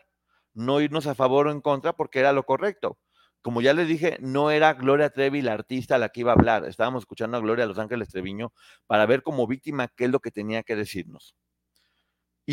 no 0.53 0.81
irnos 0.81 1.07
a 1.07 1.15
favor 1.15 1.47
o 1.47 1.51
en 1.51 1.61
contra 1.61 1.93
porque 1.93 2.19
era 2.19 2.31
lo 2.31 2.43
correcto. 2.43 2.99
Como 3.41 3.61
ya 3.61 3.73
les 3.73 3.87
dije, 3.87 4.17
no 4.21 4.51
era 4.51 4.73
Gloria 4.73 5.09
Trevi 5.09 5.41
la 5.41 5.53
artista 5.53 5.95
a 5.95 5.97
la 5.97 6.09
que 6.09 6.19
iba 6.19 6.31
a 6.31 6.35
hablar. 6.35 6.65
Estábamos 6.65 7.01
escuchando 7.03 7.37
a 7.37 7.39
Gloria 7.39 7.65
Los 7.65 7.79
Ángeles 7.79 8.09
Treviño 8.09 8.53
para 8.85 9.07
ver 9.07 9.23
como 9.23 9.47
víctima 9.47 9.87
qué 9.87 10.05
es 10.05 10.11
lo 10.11 10.19
que 10.19 10.29
tenía 10.29 10.61
que 10.61 10.75
decirnos. 10.75 11.35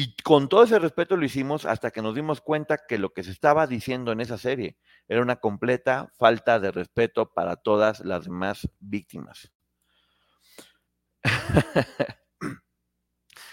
Y 0.01 0.15
con 0.23 0.49
todo 0.49 0.63
ese 0.63 0.79
respeto 0.79 1.17
lo 1.17 1.25
hicimos 1.25 1.67
hasta 1.67 1.91
que 1.91 2.03
nos 2.03 2.15
dimos 2.15 2.41
cuenta 2.41 2.79
que 2.87 2.99
lo 2.99 3.13
que 3.13 3.25
se 3.25 3.33
estaba 3.33 3.67
diciendo 3.67 4.13
en 4.13 4.21
esa 4.21 4.39
serie 4.39 4.79
era 5.09 5.21
una 5.21 5.41
completa 5.41 6.13
falta 6.17 6.61
de 6.61 6.71
respeto 6.71 7.33
para 7.33 7.57
todas 7.57 7.99
las 8.05 8.27
demás 8.27 8.69
víctimas. 8.79 9.51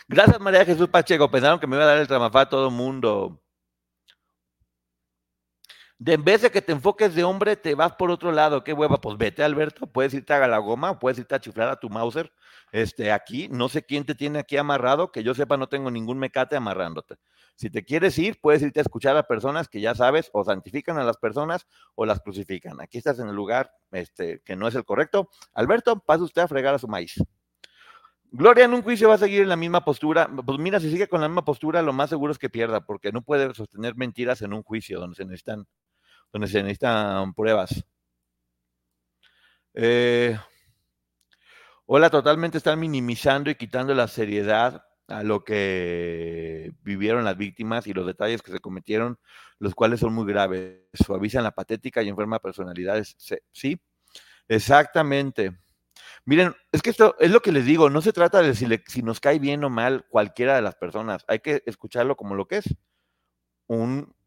Gracias 0.08 0.40
María 0.40 0.64
Jesús 0.66 0.88
Pacheco, 0.88 1.32
pensaron 1.32 1.60
que 1.60 1.66
me 1.66 1.78
iba 1.78 1.86
a 1.86 1.88
dar 1.88 1.98
el 1.98 2.08
tramafá 2.08 2.42
a 2.42 2.50
todo 2.50 2.70
mundo. 2.70 3.42
De 5.98 6.14
en 6.14 6.26
vez 6.26 6.42
de 6.42 6.52
que 6.52 6.62
te 6.62 6.74
enfoques 6.74 7.16
de 7.16 7.24
hombre, 7.24 7.56
te 7.56 7.74
vas 7.74 7.94
por 7.94 8.12
otro 8.12 8.32
lado. 8.34 8.64
Qué 8.66 8.74
hueva, 8.74 9.00
pues 9.00 9.18
vete, 9.18 9.44
Alberto. 9.44 9.88
Puedes 9.88 10.14
irte 10.14 10.34
a 10.34 10.48
la 10.48 10.58
goma, 10.58 11.00
puedes 11.00 11.20
irte 11.20 11.36
a 11.36 11.40
chiflar 11.40 11.70
a 11.70 11.80
tu 11.80 11.90
Mauser. 11.90 12.34
Este, 12.74 13.14
aquí, 13.14 13.48
no 13.50 13.70
sé 13.70 13.84
quién 13.86 14.04
te 14.06 14.14
tiene 14.14 14.40
aquí 14.40 14.58
amarrado, 14.58 15.12
que 15.12 15.24
yo 15.24 15.34
sepa, 15.34 15.56
no 15.56 15.68
tengo 15.70 15.90
ningún 15.90 16.20
mecate 16.20 16.58
amarrándote. 16.58 17.16
Si 17.56 17.70
te 17.70 17.86
quieres 17.86 18.20
ir, 18.20 18.42
puedes 18.42 18.62
irte 18.62 18.82
a 18.82 18.84
escuchar 18.84 19.16
a 19.16 19.24
personas 19.24 19.70
que 19.70 19.80
ya 19.80 19.96
sabes, 19.96 20.30
o 20.34 20.44
santifican 20.44 20.98
a 20.98 21.06
las 21.06 21.16
personas 21.16 21.66
o 21.96 22.06
las 22.06 22.20
crucifican. 22.20 22.82
Aquí 22.82 22.98
estás 22.98 23.20
en 23.20 23.30
el 23.30 23.36
lugar 23.36 23.72
este, 23.92 24.42
que 24.44 24.58
no 24.58 24.68
es 24.68 24.76
el 24.76 24.84
correcto. 24.84 25.30
Alberto, 25.54 26.02
pase 26.02 26.24
usted 26.24 26.42
a 26.42 26.48
fregar 26.50 26.76
a 26.76 26.80
su 26.80 26.90
maíz. 26.90 27.16
Gloria 28.32 28.66
en 28.66 28.74
un 28.74 28.82
juicio 28.82 29.08
va 29.08 29.16
a 29.16 29.18
seguir 29.18 29.44
en 29.44 29.50
la 29.50 29.56
misma 29.56 29.86
postura. 29.86 30.30
Pues 30.46 30.60
mira, 30.60 30.82
si 30.82 30.92
sigue 30.92 31.08
con 31.08 31.22
la 31.22 31.30
misma 31.30 31.46
postura, 31.46 31.82
lo 31.82 31.94
más 31.94 32.10
seguro 32.10 32.34
es 32.34 32.38
que 32.38 32.50
pierda, 32.50 32.82
porque 32.82 33.14
no 33.14 33.22
puede 33.22 33.54
sostener 33.54 33.96
mentiras 33.96 34.42
en 34.42 34.52
un 34.52 34.62
juicio 34.62 35.00
donde 35.00 35.16
se 35.16 35.24
necesitan 35.24 35.66
donde 36.32 36.48
se 36.48 36.62
necesitan 36.62 37.34
pruebas. 37.34 37.84
Eh, 39.74 40.38
Hola, 41.88 42.10
totalmente 42.10 42.58
están 42.58 42.80
minimizando 42.80 43.52
y 43.52 43.56
quitando 43.56 43.94
la 43.94 44.08
seriedad 44.08 44.84
a 45.08 45.22
lo 45.22 45.44
que 45.44 46.72
vivieron 46.82 47.24
las 47.24 47.38
víctimas 47.38 47.86
y 47.86 47.94
los 47.94 48.08
detalles 48.08 48.42
que 48.42 48.52
se 48.52 48.60
cometieron, 48.60 49.20
los 49.60 49.76
cuales 49.76 50.00
son 50.00 50.12
muy 50.14 50.26
graves. 50.26 50.80
Suavizan 50.94 51.44
la 51.44 51.52
patética 51.52 52.02
y 52.02 52.10
enferma 52.10 52.40
personalidad. 52.40 53.04
Sí, 53.52 53.80
exactamente. 54.48 55.60
Miren, 56.26 56.56
es 56.72 56.82
que 56.82 56.90
esto 56.90 57.16
es 57.20 57.32
lo 57.32 57.42
que 57.42 57.52
les 57.52 57.66
digo, 57.66 57.90
no 57.92 58.02
se 58.02 58.14
trata 58.14 58.42
de 58.42 58.56
si, 58.56 58.68
si 58.88 59.04
nos 59.04 59.20
cae 59.20 59.38
bien 59.40 59.64
o 59.64 59.70
mal 59.70 60.06
cualquiera 60.10 60.56
de 60.56 60.64
las 60.64 60.76
personas, 60.76 61.24
hay 61.28 61.40
que 61.40 61.62
escucharlo 61.68 62.16
como 62.18 62.36
lo 62.36 62.48
que 62.48 62.58
es. 62.58 62.76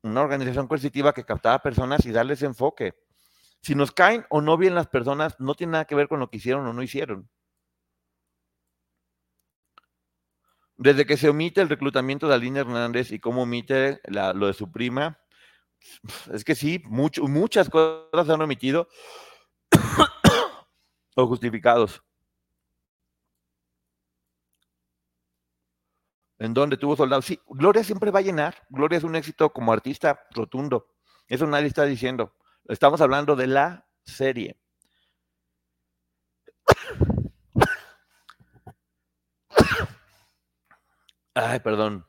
Una 0.02 0.20
organización 0.22 0.68
coercitiva 0.68 1.12
que 1.12 1.24
captaba 1.24 1.61
personas 1.61 2.04
y 2.06 2.12
darles 2.12 2.42
enfoque. 2.42 2.94
Si 3.61 3.74
nos 3.74 3.92
caen 3.92 4.24
o 4.30 4.40
no 4.40 4.56
bien 4.56 4.74
las 4.74 4.87
personas, 4.87 5.38
no 5.40 5.54
tiene 5.54 5.72
nada 5.72 5.84
que 5.84 5.94
ver 5.94 6.08
con 6.08 6.20
lo 6.20 6.30
que 6.30 6.38
hicieron 6.38 6.66
o 6.66 6.72
no 6.72 6.82
hicieron. 6.82 7.28
Desde 10.76 11.06
que 11.06 11.16
se 11.16 11.28
omite 11.28 11.61
el 11.61 11.68
reclutamiento 11.68 12.28
de 12.28 12.34
Aline 12.34 12.61
Hernández 12.61 13.11
y 13.11 13.18
cómo 13.18 13.42
omite 13.42 14.00
lo 14.06 14.46
de 14.46 14.52
su 14.52 14.70
prima, 14.70 15.18
es 16.32 16.44
que 16.44 16.54
sí, 16.54 16.82
muchas 16.87 17.68
cosas 17.68 18.26
se 18.26 18.32
han 18.32 18.42
omitido 18.42 18.88
o 21.16 21.26
justificados. 21.26 22.02
En 26.38 26.55
donde 26.55 26.77
tuvo 26.77 26.96
soldados. 26.96 27.24
Sí, 27.24 27.40
Gloria 27.48 27.83
siempre 27.85 28.11
va 28.11 28.20
a 28.20 28.22
llenar. 28.22 28.66
Gloria 28.68 28.98
es 28.98 29.05
un 29.05 29.16
éxito 29.16 29.53
como 29.53 29.72
artista 29.72 30.20
rotundo. 30.31 30.88
Eso 31.27 31.46
nadie 31.46 31.66
está 31.66 31.85
diciendo. 31.85 32.35
Estamos 32.68 33.01
hablando 33.01 33.37
de 33.37 33.46
la 33.46 33.87
serie. 34.05 34.57
Ay, 41.35 41.61
perdón. 41.61 42.05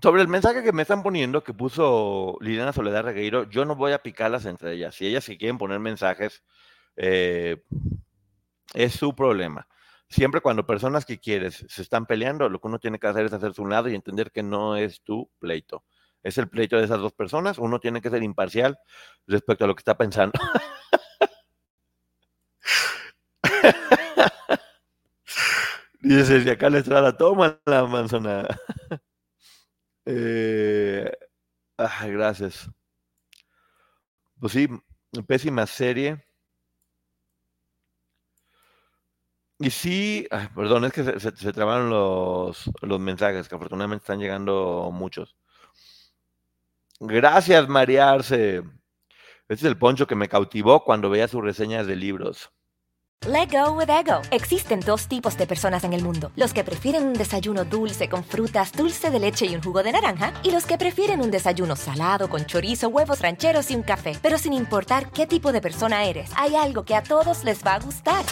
Sobre 0.00 0.22
el 0.22 0.28
mensaje 0.28 0.62
que 0.62 0.72
me 0.72 0.82
están 0.82 1.02
poniendo, 1.02 1.42
que 1.42 1.52
puso 1.52 2.38
Liliana 2.40 2.72
Soledad 2.72 3.04
Regueiro, 3.04 3.50
yo 3.50 3.64
no 3.64 3.74
voy 3.74 3.92
a 3.92 4.02
picarlas 4.02 4.44
entre 4.44 4.74
ellas. 4.74 4.94
Si 4.94 5.06
ellas 5.06 5.24
se 5.24 5.36
quieren 5.36 5.58
poner 5.58 5.80
mensajes, 5.80 6.44
eh, 6.96 7.64
es 8.74 8.92
su 8.92 9.14
problema. 9.16 9.66
Siempre 10.10 10.40
cuando 10.40 10.66
personas 10.66 11.04
que 11.04 11.18
quieres 11.18 11.66
se 11.68 11.82
están 11.82 12.06
peleando, 12.06 12.48
lo 12.48 12.60
que 12.60 12.68
uno 12.68 12.78
tiene 12.78 12.98
que 12.98 13.06
hacer 13.06 13.26
es 13.26 13.32
hacerse 13.32 13.60
un 13.60 13.70
lado 13.70 13.88
y 13.88 13.94
entender 13.94 14.32
que 14.32 14.42
no 14.42 14.76
es 14.76 15.02
tu 15.02 15.30
pleito. 15.38 15.84
Es 16.22 16.38
el 16.38 16.48
pleito 16.48 16.76
de 16.76 16.84
esas 16.84 17.00
dos 17.00 17.12
personas. 17.12 17.58
Uno 17.58 17.78
tiene 17.78 18.00
que 18.00 18.10
ser 18.10 18.22
imparcial 18.22 18.78
respecto 19.26 19.64
a 19.64 19.68
lo 19.68 19.74
que 19.74 19.80
está 19.80 19.96
pensando. 19.98 20.32
Dice, 26.00 26.42
si 26.42 26.50
acá 26.50 26.70
la 26.70 26.78
estrada 26.78 27.16
toma 27.16 27.60
la 27.66 27.84
manzana. 27.86 28.46
ah, 31.78 32.06
gracias. 32.06 32.70
Pues 34.40 34.52
sí, 34.52 34.68
pésima 35.26 35.66
serie. 35.66 36.27
Y 39.58 39.70
sí, 39.70 40.28
perdón, 40.54 40.84
es 40.84 40.92
que 40.92 41.02
se, 41.02 41.18
se, 41.18 41.52
trabaron 41.52 41.90
los, 41.90 42.70
los 42.80 43.00
mensajes, 43.00 43.48
que 43.48 43.56
afortunadamente 43.56 44.02
están 44.04 44.20
llegando 44.20 44.90
muchos. 44.92 45.36
Gracias, 47.00 47.68
María 47.68 48.10
Arce. 48.10 48.58
Este 49.48 49.54
es 49.54 49.64
el 49.64 49.78
poncho 49.78 50.06
que 50.06 50.14
me 50.14 50.28
cautivó 50.28 50.84
cuando 50.84 51.10
veía 51.10 51.26
sus 51.26 51.42
reseñas 51.42 51.86
de 51.86 51.96
libros. 51.96 52.50
Let 53.26 53.48
go 53.50 53.72
with 53.72 53.90
ego. 53.90 54.22
Existen 54.30 54.78
dos 54.78 55.08
tipos 55.08 55.36
de 55.36 55.46
personas 55.46 55.82
en 55.82 55.92
el 55.92 56.02
mundo: 56.02 56.30
los 56.36 56.52
que 56.52 56.62
prefieren 56.62 57.04
un 57.04 57.14
desayuno 57.14 57.64
dulce 57.64 58.08
con 58.08 58.22
frutas, 58.22 58.72
dulce 58.72 59.10
de 59.10 59.18
leche 59.18 59.46
y 59.46 59.56
un 59.56 59.62
jugo 59.62 59.82
de 59.82 59.90
naranja, 59.90 60.32
y 60.44 60.52
los 60.52 60.66
que 60.66 60.78
prefieren 60.78 61.20
un 61.20 61.30
desayuno 61.30 61.74
salado 61.74 62.28
con 62.28 62.46
chorizo, 62.46 62.88
huevos 62.88 63.20
rancheros 63.20 63.72
y 63.72 63.74
un 63.74 63.82
café. 63.82 64.12
Pero 64.22 64.38
sin 64.38 64.52
importar 64.52 65.10
qué 65.10 65.26
tipo 65.26 65.50
de 65.50 65.60
persona 65.60 66.04
eres, 66.04 66.30
hay 66.36 66.54
algo 66.54 66.84
que 66.84 66.94
a 66.94 67.02
todos 67.02 67.42
les 67.42 67.64
va 67.64 67.74
a 67.74 67.80
gustar. 67.80 68.24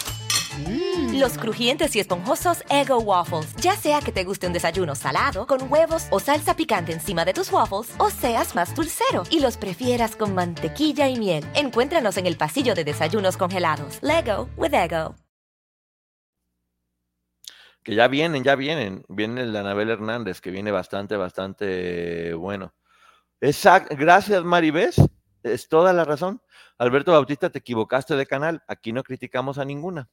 Mm. 0.65 0.86
Los 1.13 1.37
crujientes 1.37 1.95
y 1.95 1.99
esponjosos 1.99 2.63
Ego 2.69 2.99
Waffles. 2.99 3.55
Ya 3.55 3.75
sea 3.75 4.01
que 4.01 4.11
te 4.11 4.23
guste 4.23 4.45
un 4.45 4.53
desayuno 4.53 4.93
salado, 4.93 5.47
con 5.47 5.71
huevos 5.71 6.07
o 6.11 6.19
salsa 6.19 6.55
picante 6.55 6.91
encima 6.91 7.23
de 7.23 7.33
tus 7.33 7.51
waffles, 7.51 7.95
o 7.97 8.09
seas 8.09 8.55
más 8.55 8.75
dulcero 8.75 9.23
y 9.31 9.39
los 9.39 9.57
prefieras 9.57 10.15
con 10.15 10.35
mantequilla 10.35 11.07
y 11.07 11.17
miel. 11.17 11.45
Encuéntranos 11.55 12.17
en 12.17 12.25
el 12.25 12.35
pasillo 12.35 12.75
de 12.75 12.83
desayunos 12.83 13.37
congelados. 13.37 13.99
Lego 14.01 14.49
with 14.57 14.73
Ego. 14.73 15.15
Que 17.83 17.95
ya 17.95 18.09
vienen, 18.09 18.43
ya 18.43 18.55
vienen. 18.55 19.05
Viene 19.07 19.43
el 19.43 19.55
Anabel 19.55 19.89
Hernández, 19.89 20.41
que 20.41 20.51
viene 20.51 20.71
bastante, 20.71 21.15
bastante 21.15 22.33
bueno. 22.33 22.73
Exacto. 23.39 23.95
Gracias, 23.97 24.43
Maribés. 24.43 25.01
Es 25.41 25.69
toda 25.69 25.93
la 25.93 26.03
razón. 26.03 26.41
Alberto 26.77 27.13
Bautista, 27.13 27.49
te 27.49 27.59
equivocaste 27.59 28.15
de 28.15 28.25
canal. 28.25 28.61
Aquí 28.67 28.91
no 28.91 29.03
criticamos 29.03 29.57
a 29.57 29.63
ninguna. 29.63 30.09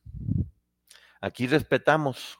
Aquí 1.24 1.46
respetamos. 1.46 2.38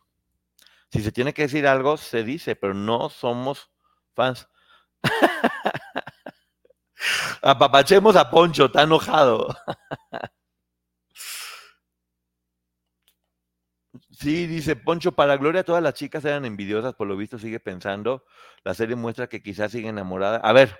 Si 0.93 1.03
se 1.03 1.11
tiene 1.11 1.33
que 1.33 1.43
decir 1.43 1.67
algo, 1.67 1.97
se 1.97 2.23
dice, 2.23 2.55
pero 2.55 2.75
no 2.75 3.09
somos 3.09 3.71
fans. 4.15 4.47
Apapachemos 7.43 8.15
a 8.15 8.31
Poncho, 8.31 8.67
está 8.67 8.83
enojado. 8.83 9.49
Sí, 14.11 14.47
dice 14.47 14.77
Poncho, 14.77 15.13
para 15.13 15.37
Gloria 15.39 15.65
todas 15.65 15.83
las 15.83 15.95
chicas 15.95 16.25
eran 16.27 16.45
envidiosas, 16.45 16.95
por 16.95 17.07
lo 17.07 17.17
visto 17.17 17.39
sigue 17.39 17.61
pensando. 17.61 18.25
La 18.65 18.75
serie 18.75 18.97
muestra 18.97 19.29
que 19.29 19.43
quizás 19.43 19.73
sigue 19.73 19.89
enamorada. 19.89 20.39
A 20.39 20.53
ver, 20.53 20.79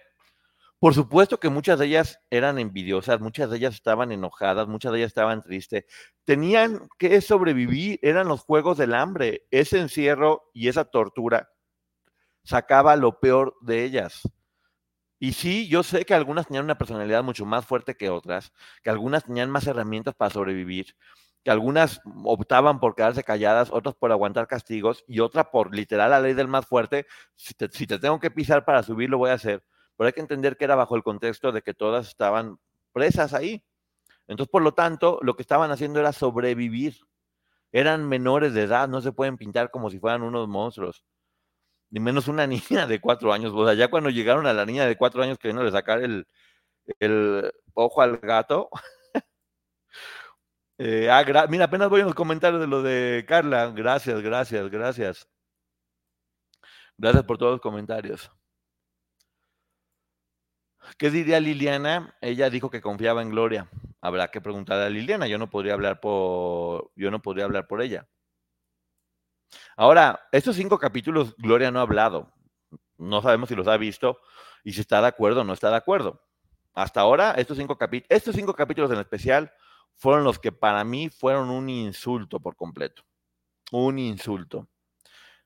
por 0.85 0.93
supuesto 0.93 1.41
que 1.41 1.49
muchas 1.49 1.79
de 1.79 1.87
ellas 1.87 2.21
eran 2.29 2.59
envidiosas, 2.59 3.19
muchas 3.19 3.49
de 3.49 3.57
ellas 3.57 3.73
estaban 3.73 4.13
enojadas, 4.13 4.69
muchas 4.69 4.93
de 4.93 4.99
ellas 4.99 5.09
estaban 5.09 5.41
tristes. 5.41 5.87
Tenían 6.25 6.91
que 6.99 7.23
sobrevivir, 7.23 7.99
eran 8.03 8.29
los 8.29 8.43
juegos 8.43 8.77
del 8.77 8.93
hambre. 8.93 9.47
Ese 9.51 9.81
encierro 9.81 10.51
y 10.53 10.69
esa 10.69 10.85
tortura 10.85 11.49
sacaba 12.43 12.97
lo 12.97 13.19
peor 13.19 13.57
de 13.63 13.83
ellas. 13.83 14.29
Y 15.19 15.33
sí, 15.33 15.69
yo 15.69 15.83
sé 15.83 16.05
que 16.05 16.13
algunas 16.13 16.49
tenían 16.49 16.67
una 16.67 16.77
personalidad 16.77 17.25
mucho 17.25 17.47
más 17.47 17.65
fuerte 17.65 17.97
que 17.97 18.11
otras, 18.11 18.53
que 18.83 18.91
algunas 18.91 19.25
tenían 19.25 19.49
más 19.49 19.67
herramientas 19.67 20.15
para 20.15 20.33
sobrevivir, 20.33 20.97
que 21.45 21.51
algunas 21.51 22.03
optaban 22.25 22.79
por 22.79 22.95
quedarse 22.95 23.25
calladas, 23.25 23.71
otras 23.73 23.95
por 23.95 24.13
aguantar 24.13 24.47
castigos 24.49 25.03
y 25.09 25.21
otras 25.21 25.47
por 25.47 25.75
literal 25.75 26.11
la 26.11 26.21
ley 26.21 26.35
del 26.35 26.49
más 26.49 26.67
fuerte. 26.67 27.07
Si 27.37 27.55
te, 27.55 27.71
si 27.71 27.87
te 27.87 27.99
tengo 27.99 28.21
que 28.21 28.31
pisar 28.31 28.67
para 28.67 28.83
subir, 28.83 29.09
lo 29.09 29.17
voy 29.17 29.31
a 29.31 29.33
hacer 29.33 29.65
pero 29.97 30.07
hay 30.07 30.13
que 30.13 30.21
entender 30.21 30.57
que 30.57 30.65
era 30.65 30.75
bajo 30.75 30.97
el 30.97 31.03
contexto 31.03 31.53
de 31.53 31.63
que 31.63 31.75
todas 31.75 32.09
estaban 32.09 32.59
presas 32.93 33.35
ahí. 33.35 33.63
Entonces, 34.27 34.51
por 34.51 34.63
lo 34.63 34.73
tanto, 34.73 35.19
lo 35.23 35.35
que 35.37 35.43
estaban 35.43 35.71
haciendo 35.71 36.01
era 36.01 36.13
sobrevivir. 36.13 36.97
Eran 37.73 38.09
menores 38.09 38.55
de 38.55 38.63
edad, 38.63 38.89
no 38.89 39.01
se 39.01 39.13
pueden 39.13 39.37
pintar 39.37 39.71
como 39.71 39.91
si 39.91 39.99
fueran 39.99 40.23
unos 40.23 40.49
monstruos. 40.49 41.05
Ni 41.91 42.01
menos 42.01 42.29
una 42.29 42.47
niña 42.47 42.87
de 42.87 43.01
cuatro 43.01 43.33
años. 43.33 43.53
O 43.55 43.67
sea, 43.67 43.75
ya 43.75 43.89
cuando 43.89 44.11
llegaron 44.11 44.47
a 44.47 44.53
la 44.53 44.67
niña 44.67 44.87
de 44.87 44.97
cuatro 44.97 45.23
años 45.23 45.39
que 45.39 45.49
vino 45.49 45.63
a 45.63 45.71
sacar 45.71 46.03
el, 46.03 46.27
el 47.01 47.53
ojo 47.75 48.03
al 48.03 48.19
gato. 48.19 48.71
eh, 50.79 51.09
ah, 51.11 51.47
mira, 51.49 51.67
apenas 51.67 51.89
voy 51.91 52.01
a 52.03 52.05
los 52.05 52.15
comentarios 52.15 52.61
de 52.61 52.67
lo 52.67 52.83
de 52.83 53.25
Carla. 53.29 53.71
Gracias, 53.71 54.21
gracias, 54.23 54.71
gracias. 54.71 55.29
Gracias 56.97 57.25
por 57.25 57.39
todos 57.39 57.53
los 57.53 57.61
comentarios. 57.61 58.31
¿Qué 60.99 61.11
diría 61.11 61.41
Liliana? 61.41 62.17
Ella 62.21 62.51
dijo 62.51 62.71
que 62.71 62.81
confiaba 62.81 63.23
en 63.23 63.31
Gloria. 63.31 63.69
Habrá 64.01 64.29
que 64.29 64.41
preguntar 64.41 64.81
a 64.81 64.91
Liliana. 64.91 65.27
Yo 65.27 65.39
no 65.39 65.51
podría 65.51 65.75
hablar 65.75 66.01
por, 66.01 66.91
yo 66.97 67.11
no 67.11 67.23
podría 67.23 67.45
hablar 67.45 67.67
por 67.67 67.83
ella. 67.83 68.09
Ahora, 69.77 70.29
estos 70.33 70.57
cinco 70.57 70.79
capítulos 70.79 71.35
Gloria 71.37 71.71
no 71.71 71.79
ha 71.79 71.83
hablado. 71.83 72.33
No 72.99 73.23
sabemos 73.23 73.49
si 73.49 73.55
los 73.55 73.67
ha 73.67 73.77
visto 73.77 74.21
y 74.63 74.73
si 74.73 74.81
está 74.81 75.01
de 75.01 75.09
acuerdo 75.09 75.41
o 75.41 75.45
no 75.45 75.53
está 75.53 75.71
de 75.71 75.77
acuerdo. 75.77 76.23
Hasta 76.75 77.01
ahora, 77.01 77.33
estos 77.33 77.57
cinco, 77.57 77.79
estos 78.09 78.35
cinco 78.35 78.55
capítulos 78.55 78.91
en 78.91 78.99
especial 78.99 79.53
fueron 79.97 80.25
los 80.25 80.39
que 80.39 80.53
para 80.53 80.83
mí 80.85 81.09
fueron 81.09 81.51
un 81.51 81.69
insulto 81.69 82.41
por 82.41 82.57
completo. 82.57 83.03
Un 83.73 83.99
insulto 83.99 84.69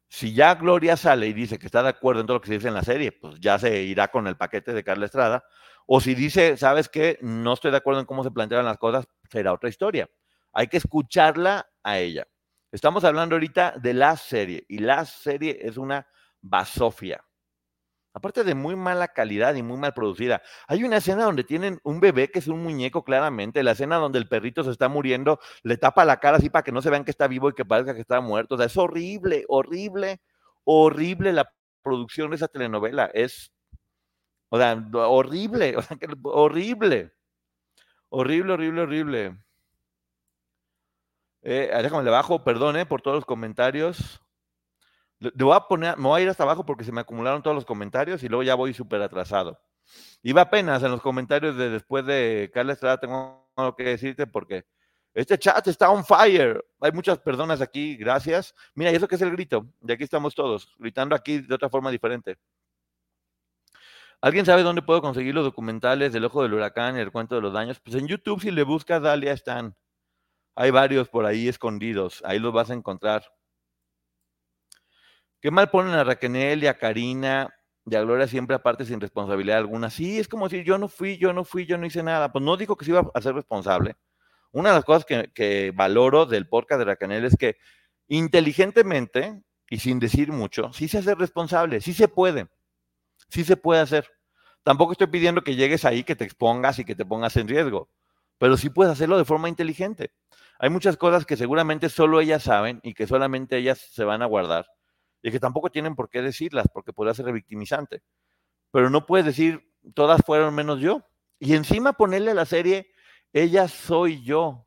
si 0.09 0.33
ya 0.33 0.55
Gloria 0.55 0.97
sale 0.97 1.27
y 1.27 1.33
dice 1.33 1.59
que 1.59 1.67
está 1.67 1.83
de 1.83 1.91
acuerdo 1.91 2.23
en 2.23 2.27
todo 2.27 2.39
lo 2.39 2.41
que 2.41 2.49
se 2.49 2.55
dice 2.55 2.69
en 2.69 2.75
la 2.75 2.83
serie, 2.83 3.13
pues 3.13 3.39
ya 3.41 3.59
se 3.59 3.83
irá 3.83 4.09
con 4.09 4.27
el 4.27 4.37
paquete 4.37 4.73
de 4.73 4.83
Carla 4.83 5.07
Estrada. 5.07 5.45
O 5.87 6.01
si 6.01 6.15
dice, 6.15 6.57
¿sabes 6.57 6.89
qué? 6.89 7.19
No 7.21 7.53
estoy 7.53 7.71
de 7.71 7.77
acuerdo 7.77 8.01
en 8.01 8.07
cómo 8.07 8.25
se 8.25 8.31
plantean 8.31 8.65
las 8.65 8.79
cosas, 8.79 9.07
será 9.31 9.53
otra 9.53 9.69
historia. 9.69 10.09
Hay 10.53 10.69
que 10.69 10.79
escucharla 10.79 11.69
a 11.83 11.99
ella. 11.99 12.27
Estamos 12.73 13.05
hablando 13.05 13.35
ahorita 13.35 13.75
de 13.81 13.95
la 13.95 14.17
serie 14.17 14.65
y 14.69 14.79
la 14.79 15.05
serie 15.05 15.59
es 15.61 15.77
una 15.77 16.07
basofia. 16.41 17.25
Aparte 18.19 18.43
de 18.43 18.57
muy 18.57 18.75
mala 18.75 19.07
calidad 19.07 19.55
y 19.55 19.63
muy 19.63 19.77
mal 19.77 19.95
producida. 19.95 20.43
Hay 20.67 20.83
una 20.83 20.97
escena 20.97 21.23
donde 21.23 21.45
tienen 21.45 21.79
un 21.85 22.01
bebé 22.01 22.33
que 22.33 22.41
es 22.41 22.49
un 22.49 22.61
muñeco 22.65 23.05
claramente, 23.05 23.63
la 23.63 23.71
escena 23.71 23.95
donde 23.95 24.19
el 24.19 24.29
perrito 24.29 24.65
se 24.65 24.73
está 24.73 24.89
muriendo, 24.89 25.39
le 25.63 25.77
tapa 25.77 26.05
la 26.05 26.19
cara 26.19 26.39
así 26.39 26.51
para 26.51 26.65
que 26.65 26.73
no 26.73 26.83
se 26.83 26.91
vean 26.91 27.05
que 27.05 27.13
está 27.13 27.29
vivo 27.29 27.49
y 27.49 27.53
que 27.53 27.65
parezca 27.65 27.95
que 27.95 28.01
está 28.01 28.21
muerto. 28.21 28.57
O 28.57 28.59
sea, 28.59 28.67
es 28.67 28.77
horrible, 28.77 29.45
horrible, 29.47 30.21
horrible 30.65 31.33
la 31.33 31.49
producción 31.81 32.31
de 32.31 32.37
esa 32.37 32.49
telenovela. 32.49 33.09
Es, 33.15 33.53
o 34.49 34.59
sea, 34.59 34.85
horrible, 34.95 35.77
o 35.79 35.83
sea, 35.83 35.97
horrible. 36.25 37.13
Horrible, 38.09 38.53
horrible, 38.55 38.81
horrible. 38.83 39.39
Eh, 41.43 41.71
déjame 41.83 42.03
le 42.03 42.11
bajo, 42.11 42.43
perdón 42.43 42.79
eh, 42.79 42.87
por 42.87 43.01
todos 43.01 43.19
los 43.19 43.25
comentarios. 43.25 44.21
Le, 45.21 45.31
voy 45.35 45.57
a 45.57 45.77
me 45.97 46.03
voy 46.09 46.21
a 46.21 46.25
ir 46.25 46.29
hasta 46.29 46.45
abajo 46.45 46.65
porque 46.65 46.85
se 46.85 46.93
me 46.93 47.01
acumularon 47.01 47.43
todos 47.43 47.55
los 47.55 47.65
comentarios 47.65 48.23
y 48.23 48.29
luego 48.29 48.43
ya 48.43 48.55
voy 48.55 48.75
súper 48.75 49.03
atrasado. 49.03 49.61
Iba 50.23 50.43
apenas 50.43 50.83
en 50.83 50.91
los 50.91 51.01
comentarios 51.01 51.57
de 51.57 51.71
después 51.71 52.05
de 52.07 52.51
Carla 52.53 52.75
Estrada, 52.75 52.99
tengo 52.99 53.51
algo 53.57 53.75
que 53.75 53.85
decirte 53.85 54.27
porque 54.27 54.65
este 55.15 55.39
chat 55.39 55.67
está 55.67 55.91
on 55.91 56.05
fire. 56.05 56.65
Hay 56.81 56.93
muchas 56.93 57.19
personas 57.19 57.61
aquí, 57.61 57.97
gracias. 57.97 58.55
Mira, 58.75 58.93
¿y 58.93 58.97
eso 58.97 59.09
qué 59.09 59.17
es 59.17 59.23
el 59.23 59.33
grito? 59.33 59.67
De 59.81 59.95
aquí 59.95 60.05
estamos 60.05 60.35
todos, 60.35 60.75
gritando 60.79 61.15
aquí 61.15 61.39
de 61.39 61.55
otra 61.55 61.69
forma 61.69 61.91
diferente. 61.91 62.37
¿Alguien 64.21 64.45
sabe 64.45 64.63
dónde 64.63 64.83
puedo 64.83 65.01
conseguir 65.01 65.35
los 65.35 65.45
documentales 65.45 66.13
del 66.13 66.25
Ojo 66.25 66.43
del 66.43 66.55
Huracán 66.55 66.97
y 66.97 67.01
el 67.01 67.13
Cuento 67.13 67.37
de 67.37 67.41
los 67.41 67.53
Daños? 67.53 67.81
Pues 67.81 67.97
en 67.97 68.09
YouTube, 68.09 68.41
si 68.41 68.51
le 68.51 68.65
buscas, 68.65 69.01
Dalia, 69.01 69.33
están. 69.33 69.77
Hay 70.57 70.73
varios 70.73 71.09
por 71.09 71.25
ahí 71.25 71.47
escondidos, 71.47 72.23
ahí 72.25 72.41
los 72.41 72.53
vas 72.53 72.71
a 72.71 72.75
encontrar. 72.75 73.25
Qué 75.41 75.51
mal 75.53 75.71
ponen 75.71 75.95
a 75.95 76.03
Raquel 76.03 76.63
y 76.63 76.67
a 76.67 76.79
Karina 76.79 77.55
y 77.87 77.95
a 77.95 78.03
Gloria 78.03 78.27
siempre 78.27 78.57
aparte 78.57 78.85
sin 78.85 79.01
responsabilidad 79.01 79.59
alguna. 79.59 79.89
Sí, 79.89 80.19
es 80.19 80.27
como 80.27 80.49
decir, 80.49 80.65
yo 80.65 80.79
no 80.79 80.89
fui, 80.89 81.17
yo 81.17 81.33
no 81.33 81.45
fui, 81.45 81.65
yo 81.65 81.79
no 81.79 81.87
hice 81.87 82.03
nada. 82.03 82.33
Pues 82.33 82.45
no 82.45 82.57
digo 82.57 82.77
que 82.77 82.85
se 82.85 82.91
iba 82.91 83.09
a 83.15 83.21
ser 83.21 83.35
responsable. 83.35 83.97
Una 84.51 84.71
de 84.71 84.75
las 84.77 84.85
cosas 84.85 85.05
que, 85.05 85.73
valoro 85.75 86.27
del 86.27 86.49
podcast 86.49 86.81
de 86.81 86.85
Raquel 86.87 87.25
es 87.25 87.37
que 87.37 87.57
inteligentemente 88.09 89.43
y 89.71 89.79
sin 89.79 90.01
decir 90.01 90.33
mucho, 90.33 90.73
sí 90.73 90.89
se 90.89 90.99
hace 90.99 91.15
responsable, 91.15 91.81
sí 91.81 91.93
se 91.93 92.09
puede, 92.09 92.49
sí 93.29 93.45
se 93.45 93.57
puede 93.57 93.81
hacer. 93.83 94.11
Tampoco 94.65 94.93
estoy 94.93 95.09
pidiendo 95.09 95.43
que 95.45 95.55
llegues 95.55 95.85
ahí, 95.85 96.05
que 96.05 96.17
te 96.17 96.25
expongas 96.25 96.79
y 96.79 96.85
que 96.85 96.95
te 96.95 97.05
pongas 97.05 97.37
en 97.37 97.49
riesgo, 97.49 97.91
pero 98.39 98.57
sí 98.57 98.71
puedes 98.71 98.93
hacerlo 98.93 99.19
de 99.19 99.27
forma 99.27 99.49
inteligente. 99.49 100.13
Hay 100.59 100.71
muchas 100.71 100.97
cosas 100.97 101.27
que 101.27 101.37
seguramente 101.37 101.91
solo 101.91 102.21
ellas 102.21 102.43
saben 102.43 102.81
y 102.83 102.95
que 102.95 103.07
solamente 103.07 103.59
ellas 103.59 103.79
se 103.79 104.05
van 104.05 104.23
a 104.23 104.27
guardar 104.27 104.67
y 105.23 105.31
que 105.31 105.41
tampoco 105.41 105.71
tienen 105.71 105.95
por 105.95 106.09
qué 106.09 106.23
decirlas 106.23 106.67
porque 106.73 106.93
podría 106.93 107.15
ser 107.15 107.27
revictimizante. 107.27 108.03
Pero 108.71 108.91
no 108.91 109.07
puedes 109.07 109.27
decir, 109.27 109.73
todas 109.95 110.21
fueron 110.25 110.55
menos 110.55 110.81
yo. 110.81 111.03
Y 111.39 111.55
encima 111.55 111.93
ponerle 111.93 112.33
a 112.33 112.35
la 112.35 112.45
serie, 112.45 112.91
ella 113.33 113.69
soy 113.69 114.23
yo. 114.23 114.67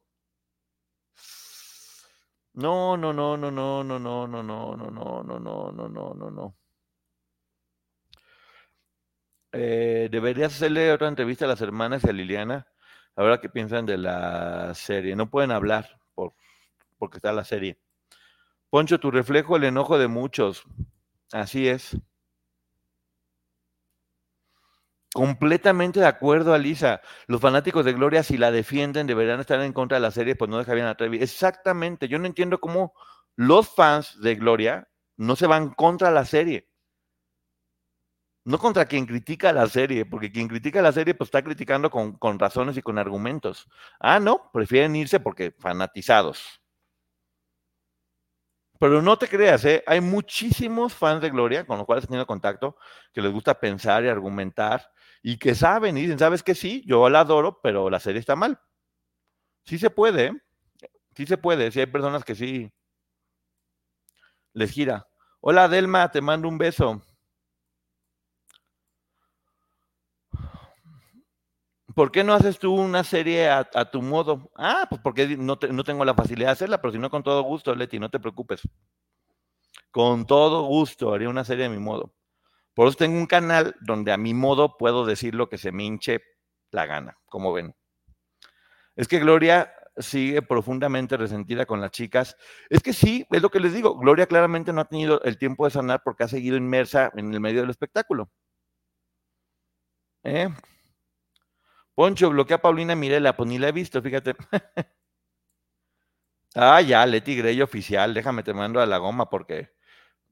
No, 2.54 2.98
no, 2.98 3.14
no, 3.14 3.38
no, 3.38 3.52
no, 3.52 3.84
no, 3.84 4.00
no, 4.00 4.28
no, 4.28 4.44
no, 4.44 4.76
no, 4.76 4.92
no, 4.92 5.24
no, 5.24 5.40
no, 5.40 5.72
no, 5.72 5.90
no, 5.90 6.14
no, 6.14 6.32
no. 6.32 6.56
deberías 9.52 10.54
hacerle 10.54 10.92
otra 10.92 11.08
entrevista 11.08 11.46
a 11.46 11.48
las 11.50 11.62
hermanas 11.62 12.04
y 12.04 12.10
a 12.10 12.14
Liliana 12.14 12.68
Ahora 13.16 13.42
que 13.42 13.50
piensan 13.50 13.86
de 13.86 13.98
la 13.98 14.74
serie. 14.74 15.16
No 15.16 15.30
pueden 15.30 15.52
hablar 15.52 16.00
por, 16.16 16.34
porque 16.98 17.18
está 17.18 17.32
la 17.34 17.44
serie. 17.44 17.78
Poncho, 18.72 19.00
tu 19.00 19.12
reflejo, 19.12 19.56
el 19.58 19.66
enojo 19.66 20.00
de 20.00 20.08
muchos. 20.08 20.64
Así 21.32 21.68
es. 21.68 21.96
Completamente 25.14 26.00
de 26.00 26.08
acuerdo, 26.08 26.54
Alisa. 26.54 27.02
Los 27.28 27.42
fanáticos 27.42 27.86
de 27.86 27.94
Gloria, 27.94 28.24
si 28.24 28.38
la 28.38 28.50
defienden, 28.50 29.06
deberían 29.06 29.40
estar 29.40 29.62
en 29.62 29.74
contra 29.74 29.98
de 29.98 30.02
la 30.02 30.12
serie, 30.12 30.36
pues 30.36 30.50
no 30.50 30.58
dejarían 30.58 30.88
a 30.88 30.96
Trevi. 30.96 31.22
Exactamente. 31.22 32.08
Yo 32.08 32.18
no 32.18 32.26
entiendo 32.26 32.60
cómo 32.60 32.94
los 33.36 33.70
fans 33.70 34.20
de 34.22 34.36
Gloria 34.36 34.88
no 35.18 35.36
se 35.36 35.46
van 35.46 35.70
contra 35.74 36.10
la 36.10 36.26
serie 36.26 36.72
no 38.44 38.58
contra 38.58 38.86
quien 38.86 39.06
critica 39.06 39.54
la 39.54 39.68
serie, 39.68 40.06
porque 40.06 40.32
quien 40.32 40.48
critica 40.48 40.82
la 40.82 40.92
serie 40.92 41.14
pues 41.14 41.28
está 41.28 41.44
criticando 41.44 41.90
con, 41.90 42.40
razones 42.40 42.78
y 42.78 42.82
con 42.82 42.98
argumentos. 42.98 43.68
Ah, 44.00 44.20
no, 44.20 44.50
prefieren 44.52 44.96
irse 44.96 45.20
porque 45.20 45.52
fanatizados. 45.60 46.61
Pero 48.82 49.00
no 49.04 49.16
te 49.16 49.28
creas, 49.28 49.64
¿eh? 49.66 49.84
hay 49.86 50.02
muchísimos 50.02 50.96
fans 50.96 51.22
de 51.22 51.30
Gloria 51.30 51.68
con 51.68 51.78
los 51.78 51.86
cuales 51.86 52.04
he 52.04 52.08
tenido 52.08 52.26
contacto 52.26 52.78
que 53.14 53.22
les 53.22 53.32
gusta 53.32 53.60
pensar 53.60 54.04
y 54.04 54.08
argumentar 54.08 54.92
y 55.22 55.38
que 55.38 55.54
saben 55.54 56.00
y 56.00 56.02
dicen, 56.02 56.18
¿sabes 56.18 56.42
que 56.42 56.56
sí? 56.56 56.84
Yo 56.88 57.08
la 57.08 57.20
adoro, 57.20 57.60
pero 57.62 57.92
la 57.92 58.00
serie 58.00 58.20
está 58.20 58.36
mal. 58.36 58.60
Sí 59.66 59.78
se 59.78 59.92
puede, 59.92 60.26
¿eh? 60.26 60.32
sí 61.16 61.28
se 61.28 61.38
puede, 61.38 61.72
sí 61.72 61.80
hay 61.80 61.86
personas 61.86 62.26
que 62.26 62.34
sí 62.34 62.72
les 64.54 64.72
gira. 64.72 65.08
Hola 65.42 65.68
Delma, 65.68 66.10
te 66.10 66.20
mando 66.20 66.48
un 66.48 66.58
beso. 66.58 67.04
¿Por 71.96 72.12
qué 72.12 72.24
no 72.24 72.34
haces 72.34 72.60
tú 72.60 72.74
una 72.74 73.04
serie 73.04 73.50
a, 73.50 73.66
tu 73.92 74.02
modo? 74.02 74.52
Ah, 74.56 74.86
pues 74.90 75.02
porque 75.02 75.36
no, 75.38 75.58
no, 75.72 75.84
tengo 75.84 76.06
la 76.06 76.14
facilidad 76.14 76.50
de 76.50 76.54
hacerla, 76.54 76.82
pero 76.82 76.92
si 76.92 77.00
no, 77.00 77.10
con 77.10 77.24
todo 77.24 77.42
gusto, 77.44 77.74
Leti, 77.76 78.00
no 78.00 78.10
te 78.10 78.20
preocupes. 78.20 78.62
Con 79.92 80.26
todo 80.26 80.64
gusto 80.64 81.14
haría 81.14 81.30
una 81.30 81.44
serie 81.44 81.66
a 81.66 81.70
mi 81.70 81.80
modo. 81.80 82.14
Por 82.74 82.88
eso 82.88 82.98
tengo 82.98 83.18
un 83.18 83.26
canal 83.26 83.76
donde 83.82 84.12
a 84.12 84.18
mi 84.18 84.34
modo 84.34 84.78
puedo 84.78 85.06
decir 85.06 85.36
lo 85.36 85.50
que 85.50 85.58
se 85.58 85.72
me 85.72 85.84
hinche 85.84 86.22
la 86.72 86.86
gana, 86.86 87.18
como 87.26 87.52
ven. 87.52 87.76
Es 88.96 89.08
que 89.08 89.20
Gloria 89.20 89.74
sigue 89.98 90.42
profundamente 90.42 91.18
resentida 91.18 91.66
con 91.66 91.82
las 91.82 91.92
chicas. 91.92 92.38
Es 92.70 92.82
que 92.82 92.94
sí, 92.94 93.26
es 93.30 93.42
lo 93.42 93.50
que 93.50 93.60
les 93.60 93.74
digo. 93.74 93.98
Gloria 93.98 94.28
claramente 94.28 94.72
no 94.74 94.82
ha 94.82 94.86
tenido 94.86 95.22
el 95.24 95.38
tiempo 95.38 95.66
de 95.66 95.72
sanar 95.72 96.02
porque 96.04 96.24
ha 96.24 96.28
seguido 96.28 96.58
inmersa 96.58 97.12
en 97.16 97.34
el 97.34 97.40
medio 97.40 97.62
del 97.62 97.70
espectáculo. 97.70 98.30
¿Eh? 100.24 100.50
Poncho, 101.96 102.30
bloquea 102.30 102.58
a 102.58 102.62
Paulina 102.62 102.96
Mirela, 102.96 103.36
pues 103.36 103.50
ni 103.50 103.58
la 103.60 103.70
he 103.70 103.72
visto, 103.72 104.02
fíjate. 104.02 104.36
ah, 106.56 106.82
ya, 106.82 107.06
Leti 107.06 107.36
Grey 107.36 107.62
oficial, 107.62 108.14
déjame 108.14 108.44
te 108.44 108.54
mando 108.54 108.80
a 108.82 108.86
la 108.86 108.98
goma 108.98 109.30
porque 109.30 109.72